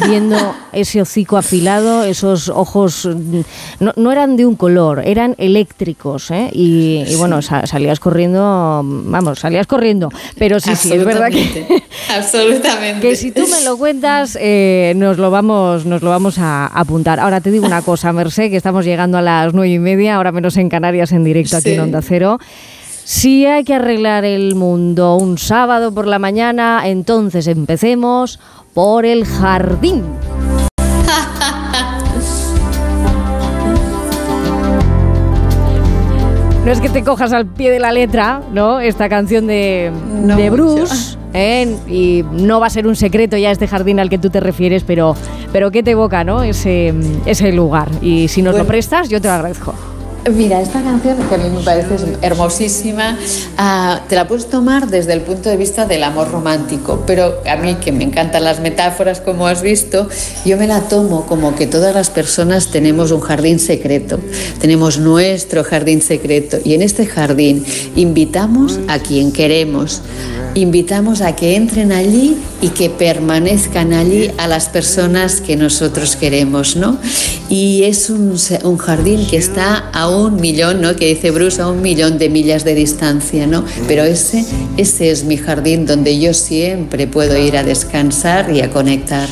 viendo 0.08 0.56
ese 0.72 1.02
hocico 1.02 1.38
afilado, 1.38 2.04
esos 2.04 2.50
ojos 2.50 3.08
no, 3.80 3.94
no 3.96 4.12
eran 4.12 4.38
de 4.38 4.46
un 4.46 4.56
color, 4.56 5.02
eran 5.06 5.36
eléctricos, 5.38 6.32
¿eh? 6.32 6.50
y, 6.52 7.16
bueno, 7.16 7.42
salías 7.42 8.00
corriendo, 8.00 8.82
vamos, 8.84 9.40
salías 9.40 9.68
corriendo, 9.68 10.10
pero 10.38 10.60
sí, 10.60 10.76
sí, 10.76 10.94
es 10.94 11.06
verdad 11.06 11.30
que 11.30 11.84
absolutamente. 12.16 13.08
Que 13.08 13.16
si 13.16 13.32
tú 13.32 13.42
me 13.48 13.64
lo 13.64 13.78
cuentas 13.78 14.38
eh, 14.40 14.94
nos 14.96 15.18
lo 15.18 15.32
vamos, 15.32 15.86
nos 15.86 16.02
lo 16.02 16.10
vamos 16.10 16.38
a 16.40 16.68
apuntar. 16.68 17.20
Ahora 17.20 17.42
te 17.42 17.52
digo 17.52 17.66
una 17.66 17.82
cosa, 17.82 18.14
Merced, 18.14 18.50
que 18.50 18.58
estamos 18.58 18.86
llegando 18.86 19.18
a 19.18 19.22
las 19.22 19.54
nueve 19.54 19.74
y 19.74 19.80
media, 19.80 20.16
ahora 20.16 20.32
menos 20.32 20.58
en 20.58 20.70
Canarias 20.70 21.12
en 21.12 21.24
directo 21.24 21.58
aquí 21.58 21.72
en 21.72 21.82
Onda 21.82 22.02
Cero. 22.02 22.40
Si 23.10 23.46
hay 23.46 23.64
que 23.64 23.74
arreglar 23.74 24.26
el 24.26 24.54
mundo. 24.56 25.16
Un 25.16 25.38
sábado 25.38 25.94
por 25.94 26.08
la 26.08 26.20
mañana, 26.20 26.82
entonces 26.84 27.48
empecemos 27.48 28.38
por 28.78 29.08
el 29.08 29.26
jardín. 29.26 30.04
No 36.64 36.74
es 36.74 36.82
que 36.82 36.90
te 36.90 37.02
cojas 37.02 37.32
al 37.32 37.46
pie 37.46 37.72
de 37.72 37.80
la 37.80 37.94
letra, 37.94 38.42
¿no? 38.52 38.82
Esta 38.82 39.08
canción 39.08 39.48
de, 39.48 39.90
de 40.36 40.50
Bruce. 40.50 41.18
¿eh? 41.34 41.78
Y 41.88 42.26
no 42.30 42.60
va 42.60 42.68
a 42.68 42.70
ser 42.70 42.88
un 42.88 42.98
secreto 42.98 43.38
ya 43.38 43.52
este 43.52 43.70
jardín 43.70 44.02
al 44.02 44.10
que 44.10 44.18
tú 44.18 44.30
te 44.30 44.42
refieres, 44.42 44.84
pero, 44.84 45.16
pero 45.54 45.72
¿qué 45.72 45.82
te 45.82 45.92
evoca, 45.92 46.26
¿no? 46.26 46.44
Ese, 46.44 46.94
ese 47.26 47.54
lugar. 47.54 47.88
Y 48.02 48.28
si 48.28 48.42
nos 48.42 48.58
lo 48.58 48.66
prestas, 48.66 49.08
yo 49.08 49.22
te 49.22 49.30
lo 49.30 49.36
agradezco. 49.36 49.74
Mira, 50.34 50.62
esta 50.62 50.82
canción 50.84 51.18
que 51.30 51.36
a 51.36 51.38
mí 51.38 51.50
me 51.50 51.64
parece 51.64 51.96
hermosísima, 52.22 53.18
ah, 53.58 54.02
te 54.10 54.16
la 54.16 54.28
puedes 54.28 54.50
tomar 54.50 54.88
desde 54.88 55.14
el 55.14 55.22
punto 55.22 55.50
de 55.50 55.56
vista 55.56 55.86
del 55.86 56.04
amor 56.04 56.32
romántico, 56.32 57.04
pero 57.08 57.42
a 57.50 57.56
mí 57.56 57.76
que 57.76 57.94
me 57.94 58.04
encantan 58.04 58.44
las 58.44 58.60
metáforas 58.60 59.22
como 59.22 59.48
has 59.48 59.62
visto, 59.62 60.10
yo 60.46 60.58
me 60.58 60.68
la 60.68 60.82
tomo 60.82 61.26
como 61.26 61.56
que 61.56 61.66
todas 61.66 61.96
las 61.96 62.10
personas 62.10 62.72
tenemos 62.72 63.12
un 63.12 63.22
jardín 63.22 63.58
secreto, 63.58 64.20
tenemos 64.60 64.98
nuestro 65.00 65.64
jardín 65.64 66.02
secreto 66.02 66.58
y 66.64 66.74
en 66.74 66.82
este 66.82 67.06
jardín 67.06 67.66
invitamos 67.96 68.82
a 68.90 69.00
quien 69.00 69.32
queremos, 69.32 70.02
invitamos 70.56 71.22
a 71.22 71.36
que 71.36 71.56
entren 71.56 71.92
allí 71.92 72.38
y 72.62 72.70
que 72.70 72.90
permanezcan 72.90 73.94
allí 73.94 74.32
a 74.38 74.48
las 74.48 74.70
personas 74.70 75.42
que 75.42 75.56
nosotros 75.56 76.16
queremos, 76.16 76.76
¿no? 76.76 76.98
Y 77.50 77.84
es 77.84 78.10
un, 78.10 78.38
jardín 78.78 79.26
que 79.28 79.38
está 79.38 79.90
a 79.94 80.10
un 80.10 80.42
millón, 80.42 80.82
¿no? 80.82 80.96
Que 80.96 81.08
dice 81.08 81.32
Bruce, 81.32 81.62
a 81.62 81.68
un 81.68 81.82
millón 81.82 82.18
de 82.18 82.30
millas 82.30 82.64
de 82.64 82.76
distancia, 82.76 83.48
¿no? 83.48 83.64
Pero 83.88 84.04
ese, 84.04 84.46
ese 84.78 85.12
es 85.12 85.24
mi 85.24 85.38
jardín 85.38 85.86
donde 85.86 86.20
yo 86.20 86.34
siempre 86.34 87.08
puedo 87.08 87.38
ir 87.38 87.58
a 87.58 87.64
descansar 87.64 88.52
y 88.52 88.62
a 88.62 88.70
conectar. 88.70 89.28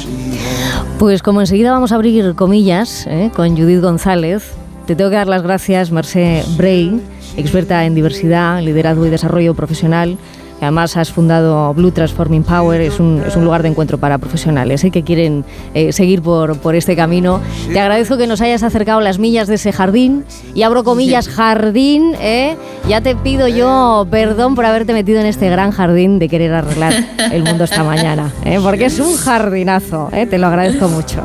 Pues 0.99 1.21
como 1.21 1.41
enseguida 1.41 1.71
vamos 1.71 1.91
a 1.91 1.95
abrir 1.95 2.35
comillas 2.35 3.05
¿eh? 3.07 3.31
con 3.35 3.57
Judith 3.57 3.81
González, 3.81 4.43
te 4.85 4.95
tengo 4.95 5.09
que 5.09 5.15
dar 5.15 5.27
las 5.27 5.41
gracias, 5.41 5.91
Marcé 5.91 6.43
Bray, 6.57 7.01
experta 7.37 7.85
en 7.85 7.95
diversidad, 7.95 8.61
liderazgo 8.61 9.05
y 9.05 9.09
desarrollo 9.09 9.55
profesional 9.55 10.17
Además, 10.65 10.97
has 10.97 11.11
fundado 11.11 11.73
Blue 11.73 11.91
Transforming 11.91 12.43
Power, 12.43 12.81
es 12.81 12.99
un, 12.99 13.23
es 13.25 13.35
un 13.35 13.45
lugar 13.45 13.61
de 13.61 13.69
encuentro 13.69 13.97
para 13.97 14.17
profesionales 14.17 14.83
¿eh? 14.83 14.91
que 14.91 15.03
quieren 15.03 15.45
eh, 15.73 15.93
seguir 15.93 16.21
por, 16.21 16.57
por 16.57 16.75
este 16.75 16.95
camino. 16.95 17.39
Te 17.71 17.79
agradezco 17.79 18.17
que 18.17 18.25
nos 18.25 18.41
hayas 18.41 18.63
acercado 18.63 18.99
las 18.99 19.19
millas 19.19 19.47
de 19.47 19.55
ese 19.55 19.71
jardín 19.71 20.25
y 20.55 20.63
abro 20.63 20.83
comillas, 20.83 21.29
jardín. 21.29 22.15
¿eh? 22.19 22.57
Ya 22.89 23.01
te 23.01 23.15
pido 23.15 23.47
yo 23.47 24.07
perdón 24.09 24.55
por 24.55 24.65
haberte 24.65 24.93
metido 24.93 25.19
en 25.19 25.27
este 25.27 25.49
gran 25.49 25.71
jardín 25.71 26.19
de 26.19 26.29
querer 26.29 26.53
arreglar 26.53 26.93
el 27.31 27.43
mundo 27.43 27.63
esta 27.63 27.83
mañana, 27.83 28.31
¿eh? 28.43 28.59
porque 28.61 28.85
es 28.85 28.99
un 28.99 29.15
jardinazo. 29.15 30.09
¿eh? 30.11 30.25
Te 30.25 30.37
lo 30.37 30.47
agradezco 30.47 30.87
mucho. 30.89 31.21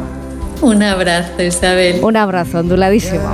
Un 0.62 0.82
abrazo, 0.82 1.42
Isabel. 1.42 2.00
Un 2.02 2.18
abrazo, 2.18 2.58
onduladísimo. 2.58 3.30